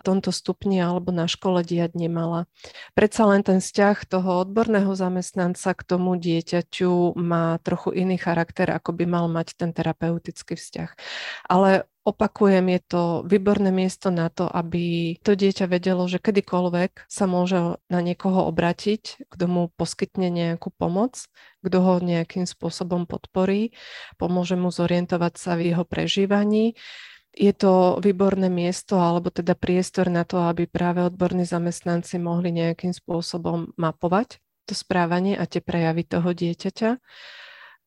tomto 0.07 0.31
stupni 0.31 0.79
alebo 0.79 1.11
na 1.11 1.27
škole 1.27 1.67
diať 1.67 1.99
nemala. 1.99 2.47
Predsa 2.95 3.27
len 3.27 3.43
ten 3.43 3.59
vzťah 3.59 4.07
toho 4.07 4.47
odborného 4.47 4.95
zamestnanca 4.95 5.75
k 5.75 5.83
tomu 5.83 6.15
dieťaťu 6.15 7.19
má 7.19 7.59
trochu 7.67 7.99
iný 7.99 8.15
charakter, 8.15 8.71
ako 8.71 8.95
by 8.95 9.05
mal 9.05 9.27
mať 9.27 9.59
ten 9.59 9.75
terapeutický 9.75 10.55
vzťah. 10.55 10.91
Ale 11.51 11.91
Opakujem, 12.07 12.71
je 12.71 12.81
to 12.87 13.03
výborné 13.27 13.75
miesto 13.75 14.15
na 14.15 14.31
to, 14.31 14.47
aby 14.47 15.19
to 15.27 15.35
dieťa 15.35 15.67
vedelo, 15.67 16.07
že 16.07 16.23
kedykoľvek 16.23 17.11
sa 17.11 17.27
môže 17.27 17.83
na 17.91 17.99
niekoho 17.99 18.47
obratiť, 18.47 19.27
kto 19.27 19.45
mu 19.51 19.63
poskytne 19.75 20.31
nejakú 20.31 20.71
pomoc, 20.71 21.27
kto 21.67 21.83
ho 21.83 21.99
nejakým 21.99 22.47
spôsobom 22.47 23.11
podporí, 23.11 23.75
pomôže 24.23 24.55
mu 24.55 24.71
zorientovať 24.71 25.35
sa 25.35 25.59
v 25.59 25.75
jeho 25.75 25.83
prežívaní 25.83 26.79
je 27.37 27.53
to 27.53 28.01
výborné 28.01 28.49
miesto 28.49 28.97
alebo 28.97 29.29
teda 29.29 29.53
priestor 29.53 30.09
na 30.09 30.25
to, 30.25 30.41
aby 30.49 30.65
práve 30.65 31.05
odborní 31.05 31.45
zamestnanci 31.45 32.17
mohli 32.17 32.49
nejakým 32.51 32.97
spôsobom 32.97 33.77
mapovať 33.77 34.41
to 34.65 34.73
správanie 34.73 35.37
a 35.37 35.45
tie 35.45 35.61
prejavy 35.61 36.03
toho 36.09 36.33
dieťaťa. 36.33 36.97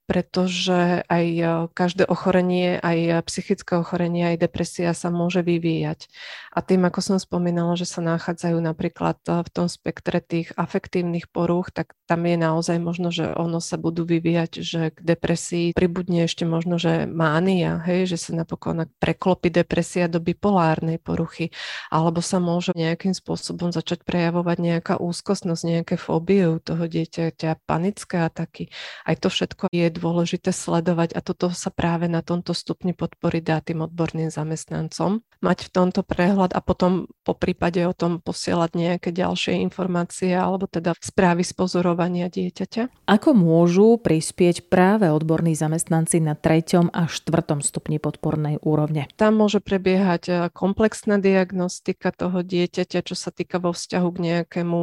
Pretože 0.09 1.05
aj 1.05 1.25
e, 1.37 1.45
každé 1.69 2.09
ochorenie, 2.09 2.81
aj 2.81 3.29
psychické 3.29 3.77
ochorenie, 3.77 4.33
aj 4.33 4.49
depresia 4.49 4.97
sa 4.97 5.13
môže 5.13 5.45
vyvíjať. 5.45 6.09
A 6.49 6.65
tým, 6.65 6.81
ako 6.89 6.97
som 6.97 7.17
spomínala, 7.21 7.77
že 7.77 7.85
sa 7.85 8.01
nachádzajú 8.01 8.57
napríklad 8.57 9.21
e, 9.29 9.45
v 9.45 9.49
tom 9.53 9.69
spektre 9.69 10.17
tých 10.17 10.49
afektívnych 10.57 11.29
porúch, 11.29 11.69
tak 11.69 11.93
tam 12.09 12.25
je 12.25 12.41
naozaj 12.41 12.81
možno, 12.81 13.13
že 13.13 13.29
ono 13.37 13.61
sa 13.61 13.77
budú 13.77 14.01
vyvíjať, 14.01 14.51
že 14.65 14.81
k 14.89 14.97
depresii 14.97 15.77
pribudne 15.77 16.25
ešte 16.25 16.41
možno, 16.41 16.81
že 16.81 17.05
mánia, 17.05 17.77
hej, 17.85 18.09
že 18.09 18.17
sa 18.17 18.33
napokon 18.33 18.89
preklopí 18.97 19.53
depresia 19.53 20.09
do 20.09 20.17
bipolárnej 20.17 20.97
poruchy, 20.97 21.53
alebo 21.93 22.25
sa 22.25 22.41
môže 22.41 22.73
nejakým 22.73 23.13
spôsobom 23.13 23.69
začať 23.69 24.01
prejavovať 24.09 24.57
nejaká 24.57 24.97
úzkostnosť, 24.97 25.61
nejaké 25.69 25.95
fóbie 26.01 26.49
u 26.49 26.57
toho 26.57 26.89
dieťaťa, 26.89 27.61
panické 27.69 28.25
ataky. 28.25 28.73
Aj 29.05 29.13
to 29.13 29.29
všetko 29.29 29.69
je 29.69 29.98
dôležité 29.99 30.55
sledovať 30.55 31.13
a 31.13 31.19
toto 31.19 31.51
sa 31.51 31.69
práve 31.69 32.07
na 32.07 32.23
tomto 32.23 32.55
stupni 32.55 32.95
podpory 32.95 33.43
dá 33.43 33.59
tým 33.59 33.85
odborným 33.85 34.31
zamestnancom. 34.31 35.21
Mať 35.39 35.67
v 35.67 35.69
tomto 35.71 36.01
prehľad 36.03 36.51
a 36.51 36.59
potom 36.59 37.07
po 37.23 37.31
prípade 37.31 37.79
o 37.87 37.95
tom 37.95 38.19
posielať 38.19 38.75
nejaké 38.75 39.09
ďalšie 39.15 39.59
informácie 39.63 40.35
alebo 40.35 40.67
teda 40.67 40.95
správy 40.99 41.47
z 41.47 41.55
pozorovania 41.55 42.27
dieťaťa. 42.27 43.07
Ako 43.07 43.31
môžu 43.35 43.95
prispieť 43.99 44.67
práve 44.67 45.07
odborní 45.07 45.55
zamestnanci 45.55 46.19
na 46.19 46.35
treťom 46.35 46.91
a 46.91 47.07
štvrtom 47.07 47.63
stupni 47.63 47.99
podpornej 47.99 48.59
úrovne? 48.63 49.07
Tam 49.15 49.39
môže 49.39 49.63
prebiehať 49.63 50.23
e, 50.27 50.33
komplexná 50.51 51.19
diagnostika 51.23 52.11
toho 52.11 52.43
dieťaťa, 52.43 52.99
čo 53.03 53.15
sa 53.15 53.31
týka 53.31 53.63
vo 53.63 53.71
vzťahu 53.71 54.07
k 54.11 54.17
nejakému 54.19 54.79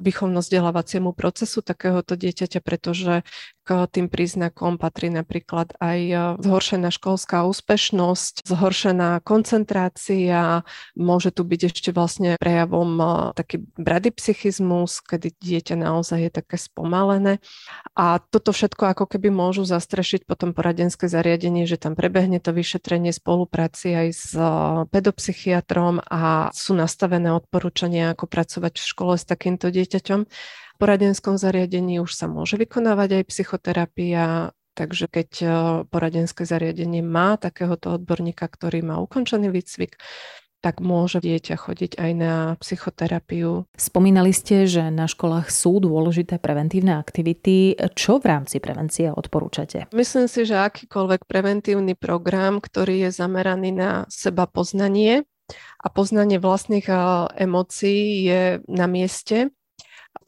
výchovno-vzdelávaciemu 0.00 1.12
procesu 1.12 1.60
takéhoto 1.60 2.16
dieťaťa, 2.16 2.60
pretože 2.64 3.22
k 3.68 3.84
tým 3.92 4.08
príznakom 4.08 4.57
patrí 4.58 5.08
napríklad 5.14 5.78
aj 5.78 6.00
e, 6.10 6.16
zhoršená 6.42 6.90
školská 6.90 7.46
úspešnosť, 7.46 8.44
zhoršená 8.44 9.22
koncentrácia, 9.22 10.66
môže 10.98 11.30
tu 11.30 11.46
byť 11.46 11.60
ešte 11.70 11.90
vlastne 11.94 12.34
prejavom 12.36 12.90
e, 12.98 13.06
taký 13.38 13.62
psychizmus, 14.18 14.98
kedy 15.00 15.38
dieťa 15.38 15.78
naozaj 15.78 16.28
je 16.28 16.30
také 16.34 16.56
spomalené. 16.58 17.38
A 17.94 18.18
toto 18.18 18.50
všetko 18.50 18.98
ako 18.98 19.04
keby 19.06 19.30
môžu 19.30 19.62
zastrešiť 19.62 20.26
potom 20.26 20.50
poradenské 20.50 21.06
zariadenie, 21.06 21.64
že 21.64 21.78
tam 21.78 21.94
prebehne 21.94 22.42
to 22.42 22.50
vyšetrenie 22.50 23.14
spolupráci 23.14 23.94
aj 23.94 24.08
s 24.10 24.26
e, 24.34 24.42
pedopsychiatrom 24.90 26.02
a 26.02 26.50
sú 26.50 26.74
nastavené 26.74 27.30
odporúčania, 27.30 28.12
ako 28.12 28.26
pracovať 28.26 28.74
v 28.82 28.88
škole 28.90 29.14
s 29.14 29.24
takýmto 29.24 29.70
dieťaťom 29.70 30.20
poradenskom 30.78 31.36
zariadení 31.36 31.98
už 31.98 32.14
sa 32.14 32.30
môže 32.30 32.54
vykonávať 32.54 33.20
aj 33.20 33.24
psychoterapia, 33.28 34.54
takže 34.78 35.10
keď 35.10 35.30
e, 35.42 35.46
poradenské 35.90 36.46
zariadenie 36.46 37.02
má 37.02 37.34
takéhoto 37.34 37.98
odborníka, 37.98 38.46
ktorý 38.46 38.86
má 38.86 39.02
ukončený 39.02 39.50
výcvik, 39.50 39.98
tak 40.58 40.82
môže 40.82 41.22
dieťa 41.22 41.54
chodiť 41.54 41.92
aj 42.02 42.10
na 42.18 42.34
psychoterapiu. 42.58 43.70
Spomínali 43.78 44.34
ste, 44.34 44.66
že 44.66 44.90
na 44.90 45.06
školách 45.06 45.54
sú 45.54 45.78
dôležité 45.78 46.42
preventívne 46.42 46.98
aktivity. 46.98 47.78
Čo 47.94 48.18
v 48.18 48.26
rámci 48.26 48.58
prevencie 48.58 49.14
odporúčate? 49.14 49.86
Myslím 49.94 50.26
si, 50.26 50.42
že 50.42 50.58
akýkoľvek 50.58 51.30
preventívny 51.30 51.94
program, 51.94 52.58
ktorý 52.58 53.06
je 53.06 53.10
zameraný 53.14 53.70
na 53.70 53.90
seba 54.10 54.50
poznanie 54.50 55.22
a 55.78 55.86
poznanie 55.88 56.42
vlastných 56.42 56.86
e, 56.90 56.94
emócií 57.38 58.26
je 58.26 58.42
na 58.66 58.86
mieste 58.90 59.54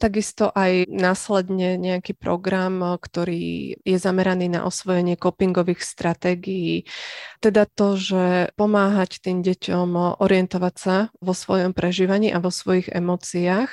takisto 0.01 0.49
aj 0.49 0.89
následne 0.89 1.77
nejaký 1.77 2.17
program, 2.17 2.97
ktorý 2.97 3.77
je 3.85 3.97
zameraný 4.01 4.49
na 4.49 4.65
osvojenie 4.65 5.13
copingových 5.21 5.85
stratégií. 5.85 6.89
Teda 7.37 7.69
to, 7.69 8.01
že 8.01 8.49
pomáhať 8.57 9.21
tým 9.21 9.45
deťom 9.45 10.17
orientovať 10.17 10.75
sa 10.75 11.13
vo 11.21 11.37
svojom 11.37 11.77
prežívaní 11.77 12.33
a 12.33 12.41
vo 12.41 12.49
svojich 12.49 12.89
emóciách, 12.89 13.69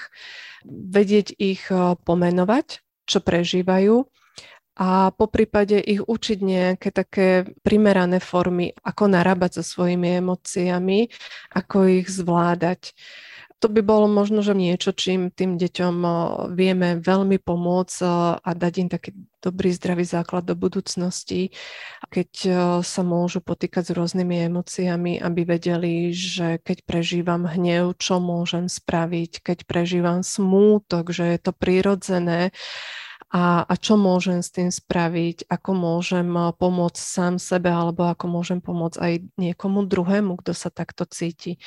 vedieť 0.69 1.33
ich 1.41 1.65
pomenovať, 2.05 2.85
čo 3.09 3.25
prežívajú 3.25 4.05
a 4.79 5.11
po 5.11 5.27
prípade 5.27 5.75
ich 5.83 5.99
učiť 5.99 6.39
nejaké 6.39 6.95
také 6.95 7.51
primerané 7.67 8.23
formy, 8.23 8.71
ako 8.87 9.11
narábať 9.11 9.59
so 9.59 9.65
svojimi 9.67 10.23
emóciami, 10.23 11.11
ako 11.51 11.99
ich 11.99 12.07
zvládať 12.07 12.95
to 13.59 13.67
by 13.67 13.83
bolo 13.83 14.07
možno, 14.07 14.39
že 14.39 14.55
niečo, 14.55 14.95
čím 14.95 15.35
tým 15.35 15.59
deťom 15.59 15.95
vieme 16.55 17.03
veľmi 17.03 17.43
pomôcť 17.43 17.97
a 18.39 18.51
dať 18.55 18.75
im 18.79 18.89
taký 18.89 19.11
dobrý, 19.43 19.75
zdravý 19.75 20.07
základ 20.07 20.47
do 20.47 20.55
budúcnosti, 20.55 21.51
keď 22.11 22.31
sa 22.87 23.03
môžu 23.03 23.43
potýkať 23.43 23.91
s 23.91 23.97
rôznymi 23.99 24.47
emóciami, 24.51 25.19
aby 25.19 25.41
vedeli, 25.43 26.15
že 26.15 26.63
keď 26.63 26.87
prežívam 26.87 27.51
hnev, 27.51 27.99
čo 27.99 28.23
môžem 28.23 28.71
spraviť, 28.71 29.43
keď 29.43 29.59
prežívam 29.67 30.23
smútok, 30.23 31.11
že 31.11 31.35
je 31.35 31.39
to 31.43 31.51
prirodzené, 31.51 32.55
a, 33.29 33.61
a 33.69 33.75
čo 33.77 34.01
môžem 34.01 34.41
s 34.41 34.49
tým 34.49 34.73
spraviť, 34.73 35.53
ako 35.53 35.71
môžem 35.77 36.29
eh, 36.33 36.49
pomôcť 36.57 36.97
sám 36.97 37.35
sebe 37.37 37.69
alebo 37.69 38.09
ako 38.09 38.25
môžem 38.29 38.59
pomôcť 38.65 38.99
aj 38.99 39.13
niekomu 39.37 39.85
druhému, 39.85 40.41
kto 40.41 40.57
sa 40.57 40.73
takto 40.73 41.05
cíti. 41.05 41.61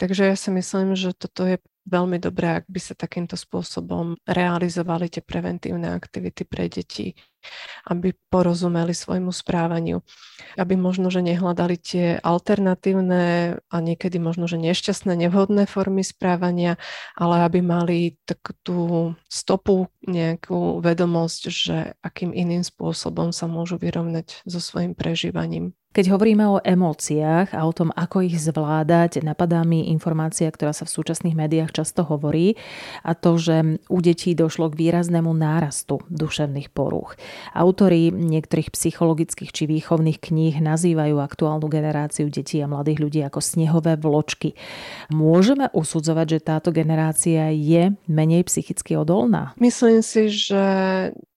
Takže 0.00 0.32
ja 0.32 0.36
si 0.36 0.48
myslím, 0.48 0.96
že 0.96 1.12
toto 1.12 1.44
je 1.44 1.60
veľmi 1.84 2.16
dobré, 2.16 2.64
ak 2.64 2.66
by 2.72 2.80
sa 2.80 2.96
takýmto 2.96 3.36
spôsobom 3.36 4.16
realizovali 4.24 5.12
tie 5.12 5.20
preventívne 5.20 5.92
aktivity 5.92 6.48
pre 6.48 6.72
deti 6.72 7.12
aby 7.86 8.16
porozumeli 8.32 8.96
svojmu 8.96 9.30
správaniu, 9.30 10.00
aby 10.56 10.74
možno, 10.74 11.12
že 11.12 11.20
nehľadali 11.20 11.76
tie 11.78 12.06
alternatívne 12.18 13.56
a 13.60 13.76
niekedy 13.78 14.16
možno, 14.18 14.48
že 14.48 14.56
nešťastné, 14.58 15.14
nevhodné 15.28 15.68
formy 15.68 16.02
správania, 16.02 16.80
ale 17.14 17.44
aby 17.44 17.60
mali 17.60 18.16
takú 18.24 18.52
tú 18.64 18.78
stopu, 19.28 19.92
nejakú 20.04 20.80
vedomosť, 20.80 21.42
že 21.48 21.76
akým 22.04 22.32
iným 22.32 22.64
spôsobom 22.64 23.32
sa 23.32 23.48
môžu 23.48 23.80
vyrovnať 23.80 24.44
so 24.44 24.60
svojim 24.60 24.92
prežívaním. 24.96 25.76
Keď 25.94 26.10
hovoríme 26.10 26.42
o 26.50 26.58
emóciách 26.58 27.54
a 27.54 27.62
o 27.62 27.70
tom, 27.70 27.94
ako 27.94 28.26
ich 28.26 28.34
zvládať, 28.42 29.22
napadá 29.22 29.62
mi 29.62 29.94
informácia, 29.94 30.50
ktorá 30.50 30.74
sa 30.74 30.82
v 30.82 30.90
súčasných 30.90 31.38
médiách 31.38 31.70
často 31.70 32.02
hovorí 32.02 32.58
a 33.06 33.14
to, 33.14 33.38
že 33.38 33.78
u 33.86 33.98
detí 34.02 34.34
došlo 34.34 34.74
k 34.74 34.78
výraznému 34.82 35.30
nárastu 35.30 36.02
duševných 36.10 36.74
porúch. 36.74 37.14
Autori 37.54 38.10
niektorých 38.10 38.74
psychologických 38.74 39.54
či 39.54 39.70
výchovných 39.70 40.18
kníh 40.18 40.58
nazývajú 40.58 41.14
aktuálnu 41.22 41.70
generáciu 41.70 42.26
detí 42.26 42.58
a 42.58 42.66
mladých 42.66 42.98
ľudí 42.98 43.20
ako 43.22 43.38
snehové 43.38 43.94
vločky. 43.94 44.58
Môžeme 45.14 45.70
usudzovať, 45.70 46.26
že 46.26 46.38
táto 46.42 46.74
generácia 46.74 47.54
je 47.54 47.94
menej 48.10 48.42
psychicky 48.50 48.98
odolná? 48.98 49.54
Myslím 49.62 50.02
si, 50.02 50.26
že 50.26 50.64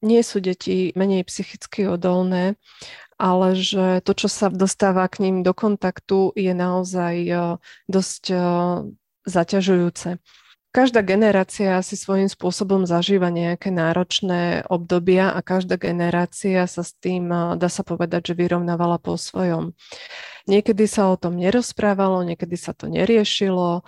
nie 0.01 0.21
sú 0.25 0.41
deti 0.41 0.97
menej 0.97 1.29
psychicky 1.29 1.85
odolné 1.85 2.57
ale 3.17 3.57
že 3.57 3.99
to, 4.05 4.13
čo 4.13 4.29
sa 4.29 4.47
dostáva 4.53 5.09
k 5.09 5.25
ním 5.25 5.41
do 5.41 5.51
kontaktu, 5.51 6.31
je 6.37 6.53
naozaj 6.53 7.15
eh, 7.25 7.39
dosť 7.89 8.23
eh, 8.31 8.41
zaťažujúce. 9.25 10.21
Každá 10.71 11.01
generácia 11.01 11.81
si 11.81 11.97
svojím 11.97 12.29
spôsobom 12.29 12.85
zažíva 12.85 13.33
nejaké 13.33 13.73
náročné 13.73 14.61
obdobia 14.69 15.33
a 15.33 15.41
každá 15.41 15.81
generácia 15.81 16.69
sa 16.69 16.85
s 16.85 16.93
tým, 16.93 17.33
eh, 17.33 17.57
dá 17.57 17.67
sa 17.67 17.81
povedať, 17.81 18.31
že 18.31 18.33
vyrovnávala 18.37 19.01
po 19.01 19.17
svojom. 19.17 19.73
Niekedy 20.47 20.87
sa 20.87 21.11
o 21.11 21.19
tom 21.19 21.35
nerozprávalo, 21.35 22.23
niekedy 22.23 22.55
sa 22.55 22.71
to 22.71 22.87
neriešilo 22.87 23.83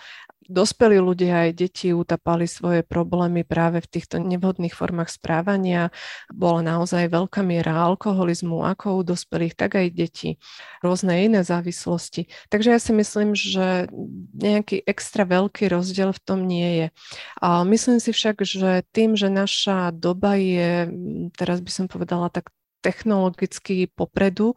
dospelí 0.50 0.98
ľudia 0.98 1.48
aj 1.48 1.52
deti 1.56 1.94
utapali 1.94 2.50
svoje 2.50 2.82
problémy 2.82 3.46
práve 3.46 3.80
v 3.86 3.88
týchto 3.88 4.18
nevhodných 4.18 4.74
formách 4.74 5.14
správania. 5.14 5.94
Bola 6.34 6.66
naozaj 6.66 7.14
veľká 7.14 7.46
miera 7.46 7.86
alkoholizmu, 7.86 8.66
ako 8.66 9.00
u 9.00 9.02
dospelých, 9.06 9.54
tak 9.54 9.78
aj 9.78 9.88
detí. 9.94 10.42
Rôzne 10.82 11.22
iné 11.22 11.46
závislosti. 11.46 12.28
Takže 12.50 12.74
ja 12.74 12.80
si 12.82 12.92
myslím, 12.92 13.38
že 13.38 13.88
nejaký 14.36 14.84
extra 14.90 15.24
veľký 15.24 15.70
rozdiel 15.70 16.12
v 16.12 16.24
tom 16.26 16.50
nie 16.50 16.70
je. 16.84 16.88
A 17.40 17.62
myslím 17.64 18.02
si 18.02 18.10
však, 18.10 18.42
že 18.42 18.84
tým, 18.90 19.14
že 19.14 19.30
naša 19.30 19.94
doba 19.94 20.36
je, 20.36 20.90
teraz 21.38 21.62
by 21.62 21.72
som 21.72 21.86
povedala 21.86 22.34
tak 22.34 22.50
technologicky 22.80 23.92
popredu, 23.92 24.56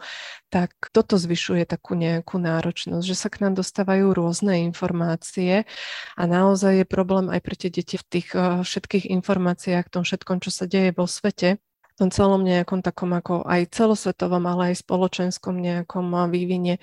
tak 0.49 0.73
toto 0.95 1.19
zvyšuje 1.19 1.67
takú 1.67 1.99
nejakú 1.99 2.39
náročnosť, 2.39 3.05
že 3.05 3.17
sa 3.19 3.29
k 3.29 3.43
nám 3.47 3.59
dostávajú 3.59 4.15
rôzne 4.15 4.63
informácie. 4.67 5.69
A 6.17 6.23
naozaj 6.25 6.83
je 6.83 6.87
problém 6.87 7.29
aj 7.29 7.41
pre 7.43 7.55
tie 7.59 7.71
deti 7.71 7.99
v 7.99 8.07
tých 8.07 8.29
uh, 8.33 8.63
všetkých 8.63 9.11
informáciách, 9.11 9.91
tom 9.91 10.07
všetkom, 10.07 10.41
čo 10.41 10.51
sa 10.55 10.65
deje 10.71 10.95
vo 10.95 11.05
svete, 11.05 11.61
v 11.93 11.97
tom 12.01 12.09
celom 12.09 12.41
nejakom 12.41 12.81
takom 12.81 13.13
ako 13.13 13.45
aj 13.45 13.69
celosvetovom, 13.77 14.41
ale 14.49 14.73
aj 14.73 14.81
spoločenskom 14.81 15.61
nejakom 15.61 16.07
eh, 16.09 16.21
vývine 16.33 16.75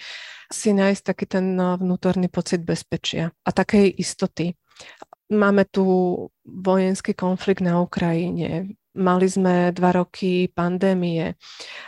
si 0.53 0.69
nájsť 0.73 1.01
taký 1.01 1.25
ten 1.25 1.57
eh, 1.57 1.77
vnútorný 1.81 2.29
pocit 2.29 2.61
bezpečia 2.61 3.33
a 3.41 3.49
takej 3.49 3.89
istoty. 3.97 4.53
Máme 5.29 5.65
tu 5.69 5.85
vojenský 6.41 7.13
konflikt 7.13 7.61
na 7.61 7.81
Ukrajine, 7.85 8.78
Mali 8.97 9.29
sme 9.29 9.69
dva 9.69 9.93
roky 9.93 10.49
pandémie. 10.49 11.37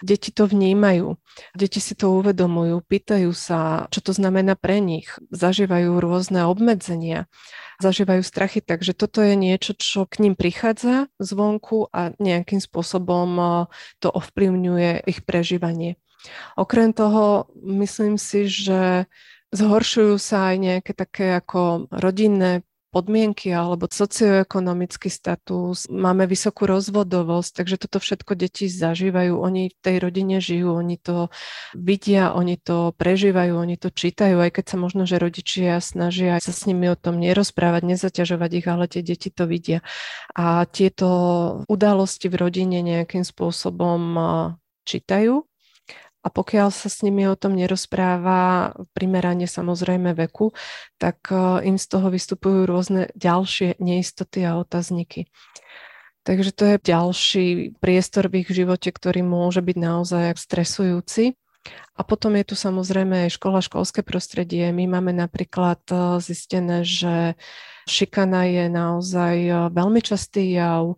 Deti 0.05 0.29
to 0.29 0.45
vnímajú, 0.45 1.17
deti 1.57 1.81
si 1.81 1.97
to 1.97 2.13
uvedomujú, 2.21 2.77
pýtajú 2.85 3.33
sa, 3.33 3.89
čo 3.89 4.05
to 4.05 4.13
znamená 4.13 4.53
pre 4.53 4.77
nich, 4.77 5.09
zažívajú 5.33 5.97
rôzne 5.97 6.45
obmedzenia, 6.45 7.25
zažívajú 7.81 8.21
strachy, 8.21 8.61
takže 8.61 8.93
toto 8.93 9.25
je 9.25 9.33
niečo, 9.33 9.73
čo 9.73 10.05
k 10.05 10.21
ním 10.21 10.37
prichádza 10.37 11.09
zvonku 11.17 11.89
a 11.89 12.13
nejakým 12.21 12.61
spôsobom 12.61 13.29
eh, 13.33 13.49
to 13.97 14.13
ovplyvňuje 14.13 15.09
ich 15.09 15.25
prežívanie. 15.25 15.97
Okrem 16.53 16.93
toho, 16.93 17.49
myslím 17.65 18.21
si, 18.21 18.45
že 18.45 19.09
zhoršujú 19.51 20.15
sa 20.21 20.53
aj 20.53 20.55
nejaké 20.61 20.91
také 20.93 21.33
ako 21.35 21.91
rodinné 21.91 22.61
podmienky 22.91 23.49
alebo 23.55 23.87
socioekonomický 23.87 25.07
status, 25.07 25.87
máme 25.87 26.27
vysokú 26.27 26.67
rozvodovosť, 26.67 27.63
takže 27.63 27.75
toto 27.87 28.03
všetko 28.03 28.35
deti 28.35 28.67
zažívajú, 28.67 29.39
oni 29.39 29.71
v 29.71 29.79
tej 29.79 29.95
rodine 30.03 30.43
žijú, 30.43 30.75
oni 30.75 30.99
to 30.99 31.31
vidia, 31.71 32.35
oni 32.35 32.59
to 32.59 32.91
prežívajú, 32.99 33.55
oni 33.55 33.79
to 33.79 33.89
čítajú, 33.89 34.43
aj 34.43 34.51
keď 34.59 34.65
sa 34.67 34.77
možno, 34.77 35.03
že 35.07 35.23
rodičia 35.23 35.79
snažia 35.79 36.37
sa 36.43 36.51
s 36.51 36.67
nimi 36.67 36.91
o 36.91 36.99
tom 36.99 37.17
nerozprávať, 37.17 37.95
nezaťažovať 37.95 38.51
ich, 38.59 38.67
ale 38.67 38.85
tie 38.91 39.01
deti 39.01 39.31
to 39.31 39.47
vidia. 39.47 39.79
A 40.35 40.67
tieto 40.67 41.07
udalosti 41.71 42.27
v 42.27 42.35
rodine 42.35 42.83
nejakým 42.83 43.23
spôsobom 43.23 44.19
čítajú 44.83 45.47
a 46.21 46.27
pokiaľ 46.29 46.69
sa 46.69 46.85
s 46.85 47.01
nimi 47.01 47.25
o 47.25 47.33
tom 47.33 47.57
nerozpráva 47.57 48.71
primerane 48.93 49.49
samozrejme 49.49 50.13
veku, 50.13 50.53
tak 51.01 51.33
e, 51.33 51.65
im 51.65 51.81
z 51.81 51.85
toho 51.89 52.13
vystupujú 52.13 52.69
rôzne 52.69 53.09
ďalšie 53.17 53.81
neistoty 53.81 54.45
a 54.45 54.61
otazníky. 54.61 55.25
Takže 56.21 56.53
to 56.53 56.63
je 56.69 56.75
ďalší 56.77 57.45
priestor 57.81 58.29
v 58.29 58.45
ich 58.45 58.49
živote, 58.53 58.93
ktorý 58.93 59.25
môže 59.25 59.65
byť 59.65 59.77
naozaj 59.81 60.37
stresujúci. 60.37 61.33
A 61.97 62.01
potom 62.01 62.33
je 62.33 62.53
tu 62.53 62.55
samozrejme 62.57 63.29
aj 63.29 63.37
škola, 63.37 63.61
školské 63.61 64.01
prostredie. 64.01 64.69
My 64.73 64.89
máme 64.89 65.13
napríklad 65.13 65.81
e, 65.89 66.21
zistené, 66.21 66.81
že 66.81 67.37
šikana 67.85 68.49
je 68.49 68.65
naozaj 68.69 69.35
e, 69.45 69.53
veľmi 69.69 70.01
častý 70.01 70.57
jav 70.57 70.97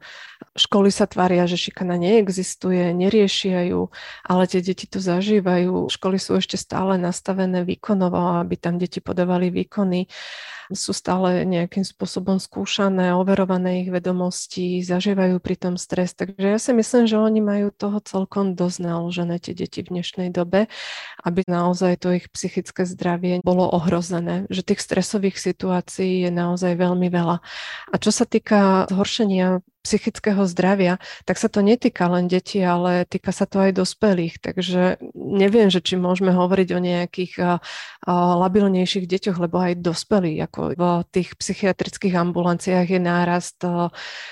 školy 0.54 0.94
sa 0.94 1.10
tvária, 1.10 1.50
že 1.50 1.58
šikana 1.58 1.98
neexistuje, 1.98 2.94
neriešia 2.94 3.74
ju, 3.74 3.90
ale 4.26 4.46
tie 4.46 4.62
deti 4.62 4.86
to 4.86 5.02
zažívajú. 5.02 5.90
Školy 5.90 6.18
sú 6.22 6.38
ešte 6.38 6.56
stále 6.62 7.02
nastavené 7.02 7.66
výkonovo, 7.66 8.38
aby 8.42 8.56
tam 8.58 8.78
deti 8.78 9.02
podávali 9.02 9.50
výkony. 9.50 10.06
Sú 10.72 10.96
stále 10.96 11.44
nejakým 11.44 11.84
spôsobom 11.84 12.40
skúšané, 12.40 13.12
overované 13.12 13.84
ich 13.84 13.92
vedomosti, 13.92 14.80
zažívajú 14.80 15.44
pritom 15.44 15.76
stres. 15.76 16.16
Takže 16.16 16.56
ja 16.56 16.60
si 16.62 16.72
myslím, 16.72 17.04
že 17.10 17.20
oni 17.20 17.42
majú 17.44 17.68
toho 17.76 18.00
celkom 18.00 18.56
dosť 18.56 18.78
naložené 18.88 19.44
tie 19.44 19.52
deti 19.52 19.84
v 19.84 20.00
dnešnej 20.00 20.32
dobe, 20.32 20.72
aby 21.28 21.44
naozaj 21.44 22.00
to 22.00 22.16
ich 22.16 22.32
psychické 22.32 22.88
zdravie 22.88 23.44
bolo 23.44 23.68
ohrozené. 23.68 24.48
Že 24.48 24.62
tých 24.72 24.82
stresových 24.86 25.42
situácií 25.42 26.24
je 26.24 26.32
naozaj 26.32 26.80
veľmi 26.80 27.12
veľa. 27.12 27.44
A 27.92 27.96
čo 28.00 28.14
sa 28.14 28.24
týka 28.24 28.88
zhoršenia 28.88 29.60
psychického 29.84 30.48
zdravia, 30.48 30.96
tak 31.28 31.36
sa 31.36 31.52
to 31.52 31.60
netýka 31.60 32.08
len 32.08 32.32
detí, 32.32 32.64
ale 32.64 33.04
týka 33.04 33.36
sa 33.36 33.44
to 33.44 33.60
aj 33.68 33.76
dospelých. 33.76 34.40
Takže 34.40 35.04
neviem, 35.12 35.68
že 35.68 35.84
či 35.84 36.00
môžeme 36.00 36.32
hovoriť 36.32 36.70
o 36.72 36.80
nejakých 36.80 37.34
labilnejších 38.08 39.04
deťoch, 39.04 39.44
lebo 39.44 39.60
aj 39.60 39.84
dospelí, 39.84 40.40
ako 40.54 40.78
v 40.78 41.10
tých 41.10 41.34
psychiatrických 41.34 42.14
ambulanciách 42.14 42.86
je 42.86 43.02
nárast 43.02 43.58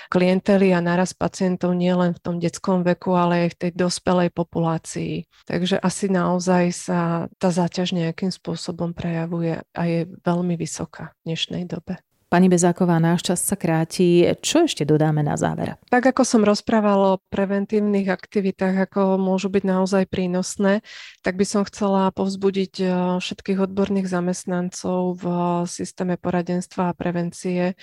klientely 0.06 0.70
a 0.70 0.78
nárast 0.78 1.18
pacientov 1.18 1.74
nielen 1.74 2.14
v 2.14 2.22
tom 2.22 2.38
detskom 2.38 2.86
veku, 2.86 3.18
ale 3.18 3.50
aj 3.50 3.58
v 3.58 3.58
tej 3.58 3.70
dospelej 3.74 4.30
populácii. 4.30 5.26
Takže 5.50 5.82
asi 5.82 6.06
naozaj 6.06 6.64
sa 6.70 7.26
tá 7.42 7.50
záťaž 7.50 7.98
nejakým 7.98 8.30
spôsobom 8.30 8.94
prejavuje 8.94 9.66
a 9.74 9.82
je 9.82 10.06
veľmi 10.22 10.54
vysoká 10.54 11.10
v 11.26 11.34
dnešnej 11.34 11.66
dobe. 11.66 11.98
Pani 12.32 12.48
Bezáková, 12.48 12.96
náš 12.96 13.28
čas 13.28 13.44
sa 13.44 13.60
kráti. 13.60 14.24
Čo 14.40 14.64
ešte 14.64 14.88
dodáme 14.88 15.20
na 15.20 15.36
záver? 15.36 15.76
Tak 15.92 16.16
ako 16.16 16.24
som 16.24 16.40
rozprávala 16.48 17.20
o 17.20 17.22
preventívnych 17.28 18.08
aktivitách, 18.08 18.88
ako 18.88 19.20
môžu 19.20 19.52
byť 19.52 19.60
naozaj 19.68 20.08
prínosné, 20.08 20.80
tak 21.20 21.36
by 21.36 21.44
som 21.44 21.60
chcela 21.68 22.08
povzbudiť 22.08 22.74
eh, 22.80 22.88
všetkých 23.20 23.68
odborných 23.68 24.08
zamestnancov 24.08 25.20
v 25.20 25.24
systéme 25.68 26.16
poradenstva 26.16 26.88
a 26.88 26.96
prevencie, 26.96 27.76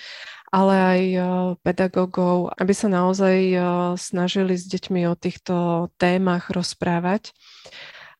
ale 0.50 0.74
aj 0.74 1.00
eh, 1.14 1.22
pedagógov, 1.62 2.50
aby 2.58 2.74
sa 2.74 2.90
naozaj 2.90 3.54
eh, 3.54 3.62
snažili 3.94 4.58
s 4.58 4.66
deťmi 4.66 5.06
o 5.06 5.14
týchto 5.14 5.86
témach 5.94 6.50
rozprávať, 6.50 7.30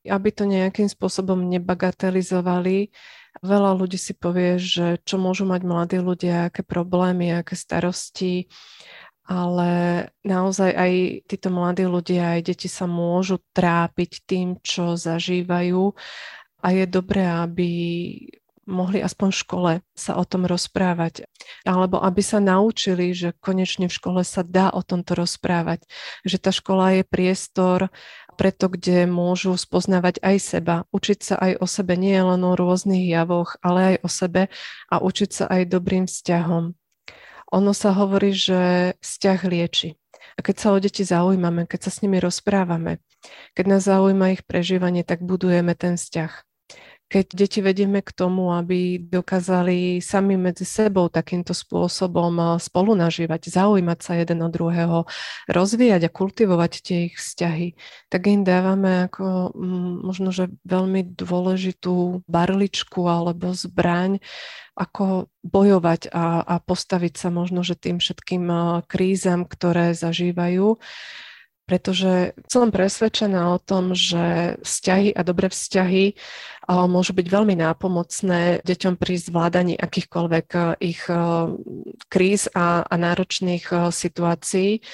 aby 0.07 0.31
to 0.31 0.47
nejakým 0.47 0.87
spôsobom 0.87 1.43
nebagatelizovali, 1.51 2.95
Veľa 3.41 3.79
ľudí 3.79 3.97
si 3.97 4.13
povie, 4.13 4.59
že 4.59 4.99
čo 5.07 5.17
môžu 5.17 5.47
mať 5.47 5.63
mladí 5.63 5.99
ľudia, 6.03 6.51
aké 6.51 6.67
problémy, 6.67 7.31
aké 7.31 7.55
starosti, 7.55 8.51
ale 9.31 9.71
naozaj 10.27 10.71
aj 10.75 10.93
títo 11.31 11.55
mladí 11.55 11.87
ľudia, 11.87 12.35
aj 12.35 12.51
deti 12.51 12.67
sa 12.67 12.91
môžu 12.91 13.39
trápiť 13.55 14.27
tým, 14.27 14.59
čo 14.59 14.99
zažívajú 14.99 15.95
a 16.61 16.67
je 16.75 16.85
dobré, 16.91 17.25
aby 17.25 17.71
mohli 18.71 19.03
aspoň 19.03 19.29
v 19.35 19.41
škole 19.43 19.73
sa 19.99 20.19
o 20.19 20.25
tom 20.27 20.47
rozprávať. 20.47 21.27
Alebo 21.67 21.99
aby 22.03 22.23
sa 22.23 22.39
naučili, 22.39 23.11
že 23.15 23.35
konečne 23.43 23.91
v 23.91 23.97
škole 23.97 24.23
sa 24.23 24.47
dá 24.47 24.71
o 24.71 24.81
tomto 24.83 25.19
rozprávať. 25.19 25.85
Že 26.23 26.37
tá 26.39 26.51
škola 26.55 27.01
je 27.01 27.03
priestor 27.05 27.91
preto, 28.41 28.73
kde 28.73 29.05
môžu 29.05 29.53
spoznávať 29.53 30.25
aj 30.25 30.37
seba, 30.41 30.77
učiť 30.97 31.19
sa 31.21 31.35
aj 31.37 31.61
o 31.61 31.69
sebe, 31.69 31.93
nie 32.01 32.17
len 32.17 32.41
o 32.41 32.57
rôznych 32.57 33.05
javoch, 33.05 33.61
ale 33.61 33.81
aj 33.93 33.97
o 34.01 34.09
sebe 34.09 34.43
a 34.89 34.97
učiť 34.97 35.31
sa 35.31 35.45
aj 35.53 35.69
dobrým 35.69 36.09
vzťahom. 36.09 36.73
Ono 37.53 37.73
sa 37.77 37.93
hovorí, 37.93 38.33
že 38.33 38.97
vzťah 39.05 39.41
lieči. 39.45 40.01
A 40.35 40.41
keď 40.41 40.57
sa 40.57 40.69
o 40.73 40.81
deti 40.81 41.05
zaujímame, 41.05 41.69
keď 41.69 41.85
sa 41.85 41.91
s 41.93 42.01
nimi 42.01 42.17
rozprávame, 42.17 43.05
keď 43.53 43.65
nás 43.69 43.85
zaujíma 43.85 44.33
ich 44.33 44.49
prežívanie, 44.49 45.05
tak 45.05 45.21
budujeme 45.21 45.77
ten 45.77 46.01
vzťah 46.01 46.50
keď 47.11 47.27
deti 47.35 47.59
vedieme 47.59 48.07
k 48.07 48.15
tomu, 48.15 48.55
aby 48.55 49.03
dokázali 49.03 49.99
sami 49.99 50.39
medzi 50.39 50.63
sebou 50.63 51.11
takýmto 51.11 51.51
spôsobom 51.51 52.33
eh, 52.39 52.49
spolu 52.63 52.95
nažívať, 52.95 53.51
zaujímať 53.51 53.99
sa 53.99 54.15
jeden 54.15 54.47
od 54.47 54.55
druhého, 54.55 55.11
rozvíjať 55.51 56.07
a 56.07 56.15
kultivovať 56.15 56.73
tie 56.87 56.99
ich 57.11 57.19
vzťahy, 57.19 57.75
tak 58.07 58.31
im 58.31 58.47
dávame 58.47 59.11
ako 59.11 59.51
mm, 59.51 59.93
možno, 60.07 60.31
že 60.31 60.55
veľmi 60.63 61.19
dôležitú 61.19 62.23
barličku 62.31 63.03
alebo 63.11 63.51
zbraň, 63.59 64.23
ako 64.79 65.27
bojovať 65.43 66.15
a, 66.15 66.47
a 66.47 66.55
postaviť 66.63 67.15
sa 67.19 67.29
možno, 67.35 67.67
že 67.67 67.75
tým 67.75 67.99
všetkým 67.99 68.47
eh, 68.47 68.63
krízam, 68.87 69.51
ktoré 69.51 69.99
zažívajú. 69.99 70.79
Pretože 71.71 72.35
som 72.51 72.75
presvedčená 72.75 73.55
o 73.55 73.63
tom, 73.63 73.95
že 73.95 74.59
vzťahy 74.59 75.15
a 75.15 75.23
dobré 75.23 75.47
vzťahy 75.47 76.19
môžu 76.69 77.17
byť 77.17 77.27
veľmi 77.27 77.57
nápomocné 77.57 78.61
deťom 78.63 78.95
pri 79.01 79.15
zvládaní 79.17 79.75
akýchkoľvek 79.81 80.47
e, 80.53 80.61
ich 80.85 81.03
e, 81.09 81.17
kríz 82.07 82.53
a, 82.53 82.85
a 82.85 82.95
náročných 82.95 83.65
e, 83.73 83.77
situácií. 83.89 84.85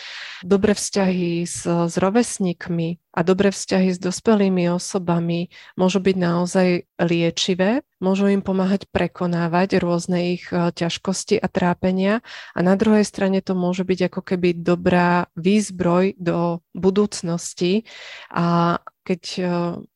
Dobré 0.46 0.72
vzťahy 0.72 1.44
s, 1.44 1.66
s 1.66 1.94
rovesníkmi 1.98 3.02
a 3.16 3.20
dobré 3.26 3.50
vzťahy 3.50 3.92
s 3.92 3.98
dospelými 3.98 4.70
osobami 4.70 5.50
môžu 5.74 5.98
byť 6.04 6.16
naozaj 6.16 6.68
liečivé, 7.00 7.82
môžu 7.98 8.28
im 8.28 8.44
pomáhať 8.44 8.86
prekonávať 8.92 9.80
rôzne 9.80 10.36
ich 10.36 10.44
ťažkosti 10.52 11.40
a 11.40 11.48
trápenia 11.48 12.20
a 12.52 12.60
na 12.60 12.76
druhej 12.76 13.08
strane 13.08 13.40
to 13.40 13.56
môže 13.56 13.88
byť 13.88 14.12
ako 14.12 14.20
keby 14.20 14.60
dobrá 14.60 15.32
výzbroj 15.32 16.20
do 16.20 16.60
budúcnosti 16.76 17.88
a 18.28 18.78
keď 19.06 19.22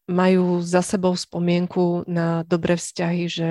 majú 0.07 0.63
za 0.63 0.87
sebou 0.87 1.19
spomienku 1.19 2.07
na 2.07 2.47
dobré 2.47 2.79
vzťahy, 2.79 3.27
že 3.27 3.49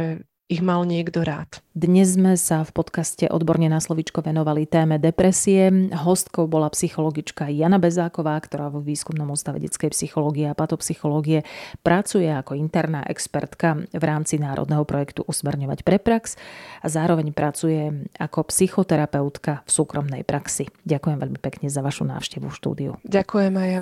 ich 0.50 0.66
mal 0.66 0.82
niekto 0.82 1.22
rád. 1.22 1.62
Dnes 1.78 2.18
sme 2.18 2.34
sa 2.34 2.66
v 2.66 2.74
podcaste 2.74 3.30
Odborne 3.30 3.70
na 3.70 3.78
slovičko 3.78 4.26
venovali 4.26 4.66
téme 4.66 4.98
depresie. 4.98 5.70
Hostkou 5.94 6.50
bola 6.50 6.74
psychologička 6.74 7.54
Jana 7.54 7.78
Bezáková, 7.78 8.34
ktorá 8.42 8.74
vo 8.74 8.82
výskumnom 8.82 9.30
ústave 9.30 9.62
detskej 9.62 9.94
psychológie 9.94 10.50
a 10.50 10.58
patopsychológie 10.58 11.46
pracuje 11.86 12.34
ako 12.34 12.58
interná 12.58 13.06
expertka 13.06 13.78
v 13.94 14.04
rámci 14.04 14.42
národného 14.42 14.82
projektu 14.90 15.22
Usmerňovať 15.30 15.86
pre 15.86 16.02
prax 16.02 16.34
a 16.82 16.90
zároveň 16.90 17.30
pracuje 17.30 18.10
ako 18.18 18.50
psychoterapeutka 18.50 19.62
v 19.62 19.70
súkromnej 19.70 20.26
praxi. 20.26 20.66
Ďakujem 20.82 21.18
veľmi 21.30 21.38
pekne 21.38 21.70
za 21.70 21.86
vašu 21.86 22.10
návštevu 22.10 22.50
v 22.50 22.58
štúdiu. 22.58 22.92
Ďakujem 23.06 23.54
aj 23.54 23.70
ja. 23.70 23.82